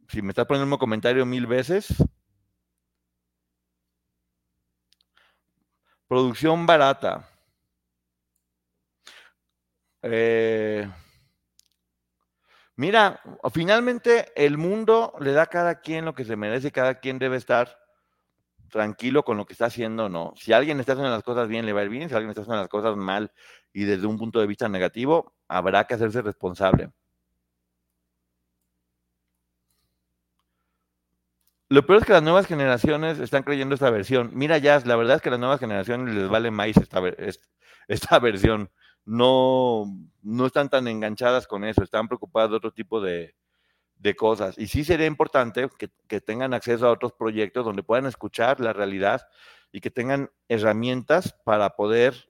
si 0.09 0.21
me 0.21 0.29
estás 0.29 0.45
poniendo 0.45 0.73
un 0.75 0.79
comentario 0.79 1.25
mil 1.25 1.47
veces. 1.47 1.87
Producción 6.07 6.65
barata. 6.65 7.29
Eh, 10.01 10.89
mira, 12.75 13.21
finalmente 13.53 14.31
el 14.35 14.57
mundo 14.57 15.13
le 15.19 15.33
da 15.33 15.43
a 15.43 15.47
cada 15.47 15.81
quien 15.81 16.05
lo 16.05 16.15
que 16.15 16.25
se 16.25 16.35
merece, 16.35 16.71
cada 16.71 16.99
quien 16.99 17.19
debe 17.19 17.37
estar 17.37 17.77
tranquilo 18.69 19.23
con 19.23 19.37
lo 19.37 19.45
que 19.45 19.53
está 19.53 19.65
haciendo 19.65 20.09
no. 20.09 20.33
Si 20.37 20.53
alguien 20.53 20.79
está 20.79 20.93
haciendo 20.93 21.11
las 21.11 21.23
cosas 21.23 21.47
bien, 21.47 21.65
le 21.65 21.73
va 21.73 21.81
a 21.81 21.83
ir 21.83 21.89
bien. 21.89 22.09
Si 22.09 22.15
alguien 22.15 22.29
está 22.29 22.41
haciendo 22.41 22.61
las 22.61 22.69
cosas 22.69 22.95
mal 22.95 23.31
y 23.73 23.83
desde 23.83 24.07
un 24.07 24.17
punto 24.17 24.39
de 24.39 24.47
vista 24.47 24.69
negativo, 24.69 25.33
habrá 25.47 25.85
que 25.85 25.95
hacerse 25.95 26.21
responsable. 26.21 26.91
Lo 31.71 31.85
peor 31.85 31.99
es 31.99 32.05
que 32.05 32.13
las 32.13 32.23
nuevas 32.23 32.47
generaciones 32.47 33.19
están 33.19 33.43
creyendo 33.43 33.75
esta 33.75 33.91
versión. 33.91 34.31
Mira, 34.33 34.57
Jazz, 34.57 34.87
la 34.87 34.95
verdad 34.95 35.17
es 35.17 35.21
que 35.21 35.29
a 35.29 35.31
las 35.31 35.39
nuevas 35.39 35.59
generaciones 35.59 36.15
les 36.15 36.27
vale 36.27 36.49
más 36.49 36.69
esta, 36.69 37.01
esta 37.87 38.19
versión. 38.19 38.71
No, 39.05 39.85
no 40.23 40.45
están 40.47 40.69
tan 40.69 40.87
enganchadas 40.87 41.47
con 41.47 41.63
eso, 41.63 41.83
están 41.83 42.07
preocupadas 42.07 42.49
de 42.49 42.57
otro 42.57 42.71
tipo 42.71 43.01
de, 43.01 43.35
de 43.99 44.15
cosas. 44.15 44.57
Y 44.57 44.67
sí 44.67 44.83
sería 44.83 45.05
importante 45.05 45.69
que, 45.77 46.21
tengan 46.21 46.53
acceso 46.53 46.87
a 46.87 46.91
otros 46.91 47.13
proyectos 47.13 47.65
donde 47.65 47.83
puedan 47.83 48.05
escuchar 48.05 48.59
la 48.59 48.73
realidad 48.73 49.27
y 49.71 49.81
que 49.81 49.91
tengan 49.91 50.31
herramientas 50.47 51.35
para 51.43 51.75
poder 51.75 52.29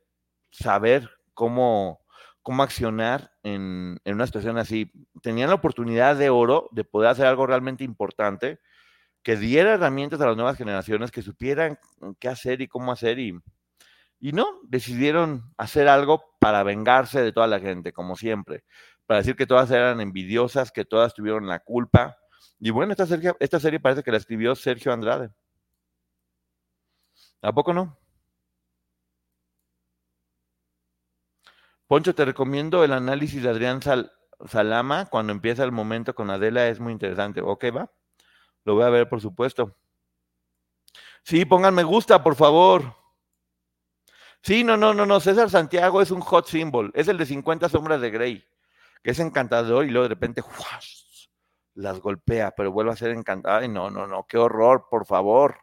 saber 0.51 1.09
cómo, 1.33 2.01
cómo 2.41 2.63
accionar 2.63 3.31
en, 3.43 3.99
en, 4.03 4.15
una 4.15 4.25
situación 4.25 4.57
así. 4.57 4.91
Tenían 5.21 5.49
la 5.49 5.55
oportunidad 5.55 6.15
de 6.17 6.29
oro 6.29 6.69
de 6.71 6.83
poder 6.83 7.11
hacer 7.11 7.27
algo 7.27 7.45
realmente 7.45 7.83
importante, 7.83 8.59
que 9.21 9.37
diera 9.37 9.73
herramientas 9.73 10.19
a 10.21 10.27
las 10.27 10.35
nuevas 10.35 10.57
generaciones, 10.57 11.11
que 11.11 11.21
supieran 11.21 11.77
qué 12.19 12.29
hacer 12.29 12.61
y 12.61 12.67
cómo 12.67 12.91
hacer 12.91 13.19
y, 13.19 13.39
y 14.19 14.31
no, 14.31 14.59
decidieron 14.63 15.53
hacer 15.57 15.87
algo 15.87 16.23
para 16.39 16.63
vengarse 16.63 17.21
de 17.21 17.31
toda 17.31 17.47
la 17.47 17.59
gente, 17.59 17.93
como 17.93 18.15
siempre 18.15 18.63
para 19.09 19.21
decir 19.21 19.35
que 19.35 19.47
todas 19.47 19.71
eran 19.71 20.01
envidiosas, 20.01 20.71
que 20.71 20.85
todas 20.85 21.15
tuvieron 21.15 21.47
la 21.47 21.57
culpa. 21.57 22.19
Y 22.59 22.69
bueno, 22.69 22.93
esta 22.93 23.07
serie, 23.07 23.79
parece 23.79 24.03
que 24.03 24.11
la 24.11 24.17
escribió 24.17 24.55
Sergio 24.55 24.93
Andrade. 24.93 25.31
¿A 27.41 27.51
poco 27.51 27.73
no? 27.73 27.97
Poncho, 31.87 32.13
te 32.13 32.23
recomiendo 32.23 32.83
el 32.83 32.93
análisis 32.93 33.41
de 33.41 33.49
Adrián 33.49 33.79
Salama 34.45 35.07
cuando 35.07 35.33
empieza 35.33 35.63
el 35.63 35.71
momento 35.71 36.13
con 36.13 36.29
Adela, 36.29 36.67
es 36.67 36.79
muy 36.79 36.93
interesante. 36.93 37.41
Ok, 37.41 37.65
va. 37.75 37.91
Lo 38.63 38.75
voy 38.75 38.83
a 38.83 38.89
ver, 38.89 39.09
por 39.09 39.21
supuesto. 39.21 39.75
Sí, 41.23 41.45
pongan 41.45 41.73
me 41.73 41.83
gusta, 41.83 42.21
por 42.21 42.35
favor. 42.35 42.95
Sí, 44.43 44.63
no, 44.63 44.77
no, 44.77 44.93
no, 44.93 45.07
no. 45.07 45.19
César 45.19 45.49
Santiago 45.49 45.99
es 45.99 46.11
un 46.11 46.21
hot 46.21 46.45
symbol. 46.45 46.91
Es 46.93 47.07
el 47.07 47.17
de 47.17 47.25
50 47.25 47.69
sombras 47.69 48.01
de 48.01 48.11
Grey, 48.11 48.45
que 49.03 49.11
es 49.11 49.19
encantador 49.19 49.85
y 49.85 49.89
luego 49.89 50.07
de 50.07 50.15
repente 50.15 50.43
las 51.75 51.99
golpea, 51.99 52.51
pero 52.51 52.71
vuelve 52.71 52.91
a 52.91 52.95
ser 52.95 53.11
encantado. 53.11 53.59
Ay, 53.59 53.69
no, 53.69 53.89
no, 53.89 54.05
no. 54.07 54.25
Qué 54.27 54.37
horror, 54.37 54.87
por 54.89 55.05
favor. 55.05 55.59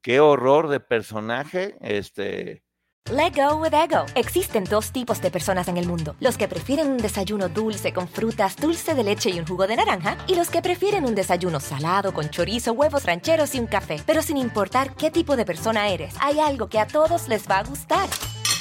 Qué 0.00 0.20
horror 0.20 0.68
de 0.68 0.80
personaje. 0.80 1.76
Este. 1.80 2.64
Let 3.10 3.32
go 3.34 3.56
with 3.56 3.72
ego. 3.72 4.04
Existen 4.14 4.64
dos 4.64 4.92
tipos 4.92 5.20
de 5.20 5.30
personas 5.30 5.66
en 5.66 5.76
el 5.76 5.88
mundo: 5.88 6.14
los 6.20 6.36
que 6.36 6.46
prefieren 6.46 6.88
un 6.88 6.98
desayuno 6.98 7.48
dulce 7.48 7.92
con 7.92 8.06
frutas, 8.06 8.56
dulce 8.56 8.94
de 8.94 9.02
leche 9.02 9.30
y 9.30 9.40
un 9.40 9.46
jugo 9.46 9.66
de 9.66 9.76
naranja, 9.76 10.18
y 10.28 10.36
los 10.36 10.50
que 10.50 10.62
prefieren 10.62 11.04
un 11.04 11.14
desayuno 11.14 11.58
salado 11.58 12.12
con 12.12 12.28
chorizo, 12.28 12.72
huevos 12.72 13.04
rancheros 13.04 13.54
y 13.54 13.60
un 13.60 13.66
café. 13.66 14.00
Pero 14.06 14.22
sin 14.22 14.36
importar 14.36 14.94
qué 14.94 15.10
tipo 15.10 15.36
de 15.36 15.46
persona 15.46 15.88
eres, 15.88 16.14
hay 16.20 16.38
algo 16.38 16.68
que 16.68 16.78
a 16.78 16.86
todos 16.86 17.28
les 17.28 17.48
va 17.48 17.58
a 17.58 17.64
gustar. 17.64 18.08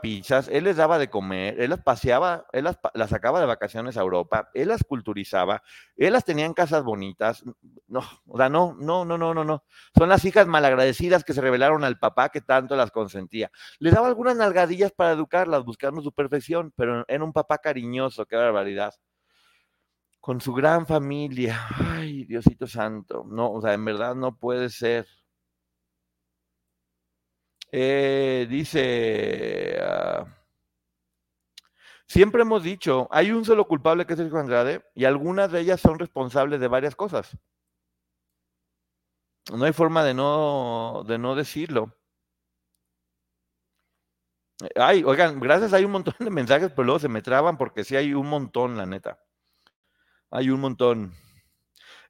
pizzas, 0.00 0.48
él 0.48 0.64
les 0.64 0.76
daba 0.76 0.98
de 0.98 1.10
comer, 1.10 1.60
él 1.60 1.70
las 1.70 1.82
paseaba, 1.82 2.46
él 2.52 2.64
las, 2.64 2.78
sacaba 3.08 3.40
de 3.40 3.46
vacaciones 3.46 3.96
a 3.96 4.00
Europa, 4.00 4.50
él 4.54 4.68
las 4.68 4.84
culturizaba, 4.84 5.62
él 5.96 6.12
las 6.12 6.24
tenía 6.24 6.46
en 6.46 6.54
casas 6.54 6.84
bonitas. 6.84 7.44
No, 7.86 8.02
o 8.26 8.36
sea, 8.36 8.48
no, 8.48 8.76
no, 8.78 9.04
no, 9.04 9.18
no, 9.18 9.34
no, 9.34 9.44
no. 9.44 9.64
Son 9.96 10.08
las 10.08 10.24
hijas 10.24 10.46
malagradecidas 10.46 11.24
que 11.24 11.32
se 11.32 11.40
revelaron 11.40 11.84
al 11.84 11.98
papá 11.98 12.28
que 12.28 12.40
tanto 12.40 12.76
las 12.76 12.90
consentía. 12.90 13.50
Les 13.78 13.92
daba 13.94 14.08
algunas 14.08 14.36
nalgadillas 14.36 14.92
para 14.92 15.12
educarlas, 15.12 15.64
buscando 15.64 16.00
su 16.02 16.12
perfección, 16.12 16.72
pero 16.76 17.04
era 17.08 17.24
un 17.24 17.32
papá 17.32 17.58
cariñoso, 17.58 18.26
qué 18.26 18.36
barbaridad. 18.36 18.94
Con 20.20 20.40
su 20.40 20.52
gran 20.52 20.86
familia. 20.86 21.66
Ay, 21.74 22.24
Diosito 22.24 22.66
Santo. 22.66 23.24
No, 23.28 23.50
o 23.52 23.60
sea, 23.62 23.72
en 23.72 23.84
verdad 23.84 24.14
no 24.14 24.36
puede 24.36 24.68
ser. 24.68 25.06
Eh, 27.70 28.46
dice, 28.48 29.78
ah, 29.80 30.26
siempre 32.06 32.42
hemos 32.42 32.62
dicho, 32.62 33.08
hay 33.10 33.30
un 33.32 33.44
solo 33.44 33.66
culpable 33.68 34.06
que 34.06 34.14
es 34.14 34.18
Sergio 34.18 34.38
Andrade 34.38 34.82
y 34.94 35.04
algunas 35.04 35.52
de 35.52 35.60
ellas 35.60 35.80
son 35.80 35.98
responsables 35.98 36.60
de 36.60 36.68
varias 36.68 36.96
cosas. 36.96 37.36
No 39.52 39.64
hay 39.64 39.72
forma 39.72 40.04
de 40.04 40.14
no, 40.14 41.04
de 41.06 41.18
no 41.18 41.34
decirlo. 41.34 41.94
Ay, 44.74 45.04
oigan, 45.04 45.38
gracias, 45.40 45.72
hay 45.72 45.84
un 45.84 45.92
montón 45.92 46.14
de 46.18 46.30
mensajes, 46.30 46.70
pero 46.70 46.84
luego 46.84 46.98
se 46.98 47.08
me 47.08 47.22
traban 47.22 47.56
porque 47.56 47.84
sí 47.84 47.96
hay 47.96 48.12
un 48.14 48.28
montón, 48.28 48.76
la 48.76 48.86
neta. 48.86 49.18
Hay 50.30 50.50
un 50.50 50.60
montón. 50.60 51.14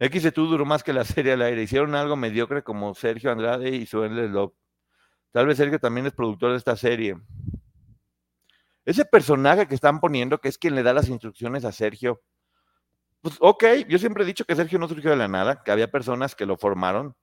X 0.01 0.33
tú 0.33 0.47
duró 0.47 0.65
más 0.65 0.83
que 0.83 0.93
la 0.93 1.05
serie 1.05 1.33
al 1.33 1.43
aire. 1.43 1.63
Hicieron 1.63 1.95
algo 1.95 2.17
mediocre 2.17 2.63
como 2.63 2.95
Sergio 2.95 3.31
Andrade 3.33 3.71
y 3.71 3.87
su 3.87 4.03
Love. 4.05 4.53
Tal 5.33 5.47
vez 5.47 5.57
Sergio 5.57 5.79
también 5.79 6.07
es 6.07 6.13
productor 6.13 6.53
de 6.53 6.57
esta 6.57 6.77
serie. 6.77 7.17
Ese 8.85 9.05
personaje 9.05 9.69
que 9.69 9.75
están 9.75 10.01
poniendo, 10.01 10.41
que 10.41 10.49
es 10.49 10.57
quien 10.57 10.75
le 10.75 10.83
da 10.83 10.95
las 10.95 11.09
instrucciones 11.09 11.65
a 11.65 11.73
Sergio, 11.73 12.23
pues 13.21 13.37
ok, 13.41 13.65
yo 13.89 13.99
siempre 13.99 14.25
he 14.25 14.27
dicho 14.27 14.45
que 14.45 14.57
Sergio 14.57 14.79
no 14.79 14.89
surgió 14.89 15.11
de 15.11 15.17
la 15.17 15.29
nada, 15.29 15.63
que 15.63 15.71
había 15.71 15.91
personas 15.91 16.35
que 16.35 16.47
lo 16.47 16.57
formaron 16.57 17.15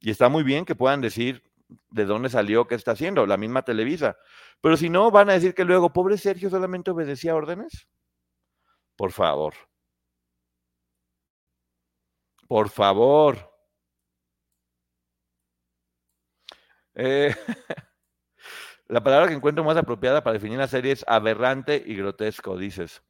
y 0.00 0.10
está 0.10 0.28
muy 0.28 0.42
bien 0.42 0.64
que 0.64 0.74
puedan 0.74 1.00
decir 1.00 1.42
de 1.90 2.04
dónde 2.04 2.28
salió, 2.28 2.66
qué 2.66 2.74
está 2.74 2.92
haciendo, 2.92 3.26
la 3.26 3.36
misma 3.36 3.62
Televisa. 3.62 4.16
Pero 4.60 4.76
si 4.76 4.88
no, 4.88 5.10
van 5.10 5.30
a 5.30 5.34
decir 5.34 5.54
que 5.54 5.64
luego, 5.64 5.92
pobre 5.92 6.18
Sergio 6.18 6.50
solamente 6.50 6.90
obedecía 6.90 7.34
órdenes. 7.34 7.88
Por 8.96 9.12
favor. 9.12 9.54
Por 12.48 12.68
favor. 12.68 13.55
Eh, 16.96 17.34
la 18.88 19.02
palabra 19.02 19.28
que 19.28 19.34
encuentro 19.34 19.62
más 19.62 19.76
apropiada 19.76 20.24
para 20.24 20.34
definir 20.34 20.58
la 20.58 20.66
serie 20.66 20.92
es 20.92 21.04
aberrante 21.06 21.82
y 21.84 21.94
grotesco, 21.94 22.56
dices. 22.56 23.02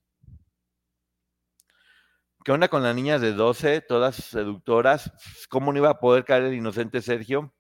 ¿Qué 2.45 2.53
onda 2.53 2.69
con 2.69 2.83
las 2.83 2.95
niñas 2.95 3.21
de 3.21 3.33
12, 3.33 3.81
todas 3.81 4.17
seductoras? 4.17 5.13
¿Cómo 5.49 5.73
no 5.73 5.79
iba 5.79 5.91
a 5.91 6.01
poder 6.01 6.25
caer 6.25 6.45
el 6.45 6.55
inocente 6.55 7.01
Sergio? 7.03 7.53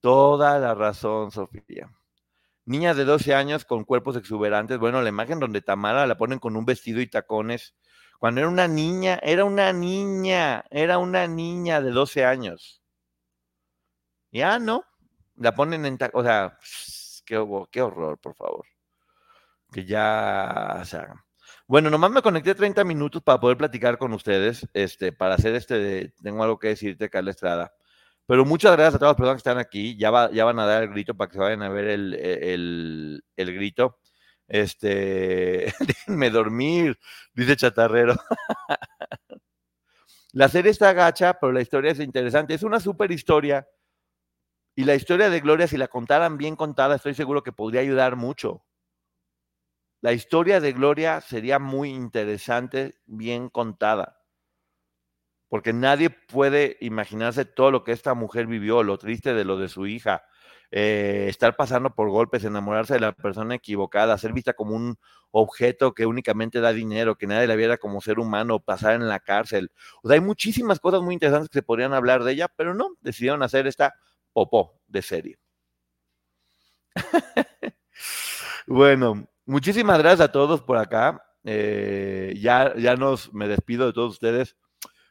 Toda 0.00 0.58
la 0.58 0.74
razón, 0.74 1.30
Sofía. 1.30 1.90
Niñas 2.66 2.96
de 2.96 3.04
12 3.04 3.34
años 3.34 3.64
con 3.64 3.84
cuerpos 3.84 4.16
exuberantes. 4.16 4.78
Bueno, 4.78 5.00
la 5.02 5.08
imagen 5.08 5.40
donde 5.40 5.62
Tamara 5.62 6.06
la 6.06 6.16
ponen 6.16 6.38
con 6.38 6.56
un 6.56 6.64
vestido 6.64 7.00
y 7.00 7.06
tacones. 7.06 7.74
Cuando 8.18 8.40
era 8.40 8.48
una 8.48 8.68
niña, 8.68 9.18
era 9.22 9.44
una 9.44 9.72
niña, 9.72 10.64
era 10.70 10.98
una 10.98 11.26
niña 11.26 11.80
de 11.80 11.90
12 11.90 12.24
años. 12.24 12.82
Ya, 14.32 14.58
¿no? 14.58 14.84
La 15.36 15.54
ponen 15.54 15.86
en, 15.86 15.98
o 16.12 16.22
sea, 16.22 16.58
qué, 17.24 17.44
qué 17.70 17.82
horror, 17.82 18.18
por 18.18 18.34
favor. 18.34 18.66
Que 19.72 19.84
ya 19.84 20.82
se 20.84 20.96
haga. 20.96 21.24
Bueno, 21.66 21.90
nomás 21.90 22.10
me 22.10 22.22
conecté 22.22 22.54
30 22.54 22.84
minutos 22.84 23.22
para 23.22 23.40
poder 23.40 23.56
platicar 23.56 23.98
con 23.98 24.12
ustedes, 24.12 24.66
este, 24.74 25.12
para 25.12 25.34
hacer 25.34 25.54
este, 25.54 26.12
tengo 26.22 26.42
algo 26.42 26.58
que 26.58 26.68
decirte, 26.68 27.08
Carla 27.10 27.30
Estrada. 27.30 27.74
Pero 28.26 28.44
muchas 28.44 28.72
gracias 28.72 28.94
a 28.96 28.98
todas 28.98 29.12
las 29.12 29.16
personas 29.16 29.34
que 29.36 29.48
están 29.48 29.58
aquí. 29.58 29.96
Ya, 29.98 30.10
va, 30.10 30.30
ya 30.30 30.44
van 30.44 30.58
a 30.58 30.66
dar 30.66 30.82
el 30.84 30.90
grito 30.90 31.14
para 31.14 31.28
que 31.28 31.34
se 31.34 31.40
vayan 31.40 31.62
a 31.62 31.68
ver 31.68 31.86
el, 31.86 32.14
el, 32.14 33.24
el 33.36 33.54
grito. 33.54 33.98
Este, 34.48 35.72
déjenme 35.80 36.30
dormir, 36.30 36.98
dice 37.34 37.56
Chatarrero. 37.56 38.14
la 40.32 40.48
serie 40.48 40.70
está 40.70 40.92
gacha, 40.92 41.34
pero 41.40 41.52
la 41.52 41.62
historia 41.62 41.92
es 41.92 42.00
interesante. 42.00 42.54
Es 42.54 42.62
una 42.62 42.80
super 42.80 43.10
historia 43.10 43.66
y 44.76 44.84
la 44.84 44.94
historia 44.94 45.30
de 45.30 45.40
Gloria, 45.40 45.68
si 45.68 45.76
la 45.76 45.88
contaran 45.88 46.36
bien 46.36 46.56
contada, 46.56 46.96
estoy 46.96 47.14
seguro 47.14 47.42
que 47.42 47.52
podría 47.52 47.80
ayudar 47.80 48.16
mucho. 48.16 48.64
La 50.00 50.12
historia 50.12 50.60
de 50.60 50.72
Gloria 50.72 51.20
sería 51.20 51.58
muy 51.58 51.90
interesante, 51.90 52.96
bien 53.06 53.48
contada. 53.48 54.20
Porque 55.48 55.72
nadie 55.72 56.10
puede 56.10 56.76
imaginarse 56.80 57.44
todo 57.44 57.70
lo 57.70 57.84
que 57.84 57.92
esta 57.92 58.14
mujer 58.14 58.46
vivió, 58.46 58.82
lo 58.82 58.98
triste 58.98 59.32
de 59.32 59.44
lo 59.44 59.56
de 59.56 59.68
su 59.68 59.86
hija, 59.86 60.24
eh, 60.72 61.26
estar 61.28 61.54
pasando 61.54 61.94
por 61.94 62.10
golpes, 62.10 62.44
enamorarse 62.44 62.94
de 62.94 63.00
la 63.00 63.12
persona 63.12 63.54
equivocada, 63.54 64.18
ser 64.18 64.32
vista 64.32 64.54
como 64.54 64.74
un 64.74 64.96
objeto 65.30 65.94
que 65.94 66.04
únicamente 66.04 66.60
da 66.60 66.72
dinero, 66.72 67.16
que 67.16 67.28
nadie 67.28 67.46
la 67.46 67.54
viera 67.54 67.78
como 67.78 68.00
ser 68.00 68.18
humano, 68.18 68.58
pasar 68.58 68.94
en 68.96 69.08
la 69.08 69.20
cárcel. 69.20 69.70
O 70.02 70.08
sea, 70.08 70.16
hay 70.16 70.20
muchísimas 70.20 70.80
cosas 70.80 71.00
muy 71.02 71.14
interesantes 71.14 71.48
que 71.48 71.60
se 71.60 71.62
podrían 71.62 71.94
hablar 71.94 72.24
de 72.24 72.32
ella, 72.32 72.48
pero 72.56 72.74
no, 72.74 72.96
decidieron 73.00 73.42
hacer 73.42 73.66
esta 73.68 73.94
popó 74.34 74.78
de 74.86 75.00
serie. 75.00 75.38
bueno, 78.66 79.26
muchísimas 79.46 79.98
gracias 79.98 80.28
a 80.28 80.32
todos 80.32 80.60
por 80.60 80.76
acá. 80.76 81.24
Eh, 81.44 82.34
ya, 82.40 82.74
ya 82.76 82.96
nos 82.96 83.32
me 83.32 83.48
despido 83.48 83.86
de 83.86 83.92
todos 83.94 84.12
ustedes. 84.12 84.56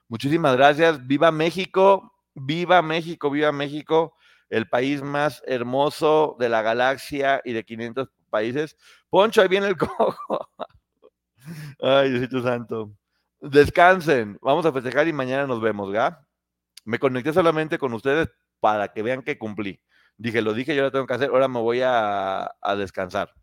Muchísimas 0.08 0.56
gracias. 0.56 1.08
Viva 1.08 1.32
México, 1.32 2.14
viva 2.36 2.82
México, 2.82 3.32
viva 3.32 3.52
México, 3.52 4.16
el 4.50 4.68
país 4.68 5.02
más 5.02 5.42
hermoso 5.48 6.36
de 6.40 6.50
la 6.50 6.62
galaxia 6.62 7.42
y 7.44 7.54
de 7.54 7.64
500 7.64 8.10
países. 8.30 8.78
Poncho, 9.10 9.42
ahí 9.42 9.48
viene 9.48 9.68
el 9.68 9.78
cojo. 9.78 10.50
Ay, 11.82 12.12
Diosito 12.12 12.42
Santo. 12.42 12.92
Descansen. 13.40 14.38
Vamos 14.42 14.66
a 14.66 14.72
festejar 14.72 15.08
y 15.08 15.14
mañana 15.14 15.48
nos 15.48 15.62
vemos, 15.62 15.92
¿ga? 15.92 16.26
Me 16.86 17.00
conecté 17.00 17.34
solamente 17.34 17.78
con 17.78 17.94
ustedes 17.94 18.30
para 18.64 18.94
que 18.94 19.04
vean 19.04 19.24
que 19.24 19.38
cumplí. 19.38 19.82
Dije, 20.16 20.42
lo 20.42 20.54
dije, 20.54 20.74
yo 20.74 20.84
lo 20.84 20.92
tengo 20.92 21.06
que 21.06 21.16
hacer, 21.16 21.30
ahora 21.32 21.50
me 21.50 21.60
voy 21.60 21.82
a, 21.84 22.50
descansar. 22.78 23.34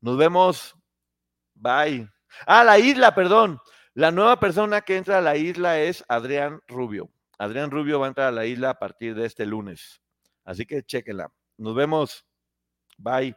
Nos 0.00 0.16
vemos. 0.16 0.74
Bye. 1.54 2.08
Ah, 2.46 2.64
la 2.64 2.78
isla, 2.78 3.14
perdón. 3.14 3.58
La 3.92 4.10
nueva 4.10 4.40
persona 4.40 4.80
que 4.80 4.96
entra 4.96 5.18
a 5.18 5.20
la 5.20 5.36
isla 5.36 5.78
es 5.80 6.02
Adrián 6.08 6.62
Rubio. 6.66 7.10
Adrián 7.36 7.70
Rubio 7.70 8.00
va 8.00 8.06
a 8.06 8.08
entrar 8.08 8.28
a 8.28 8.32
la 8.32 8.46
isla 8.46 8.70
a 8.70 8.78
partir 8.78 9.14
de 9.14 9.26
este 9.26 9.44
lunes. 9.44 10.00
Así 10.44 10.64
que 10.64 10.82
chequenla. 10.82 11.30
Nos 11.58 11.74
vemos. 11.74 12.24
Bye. 12.96 13.36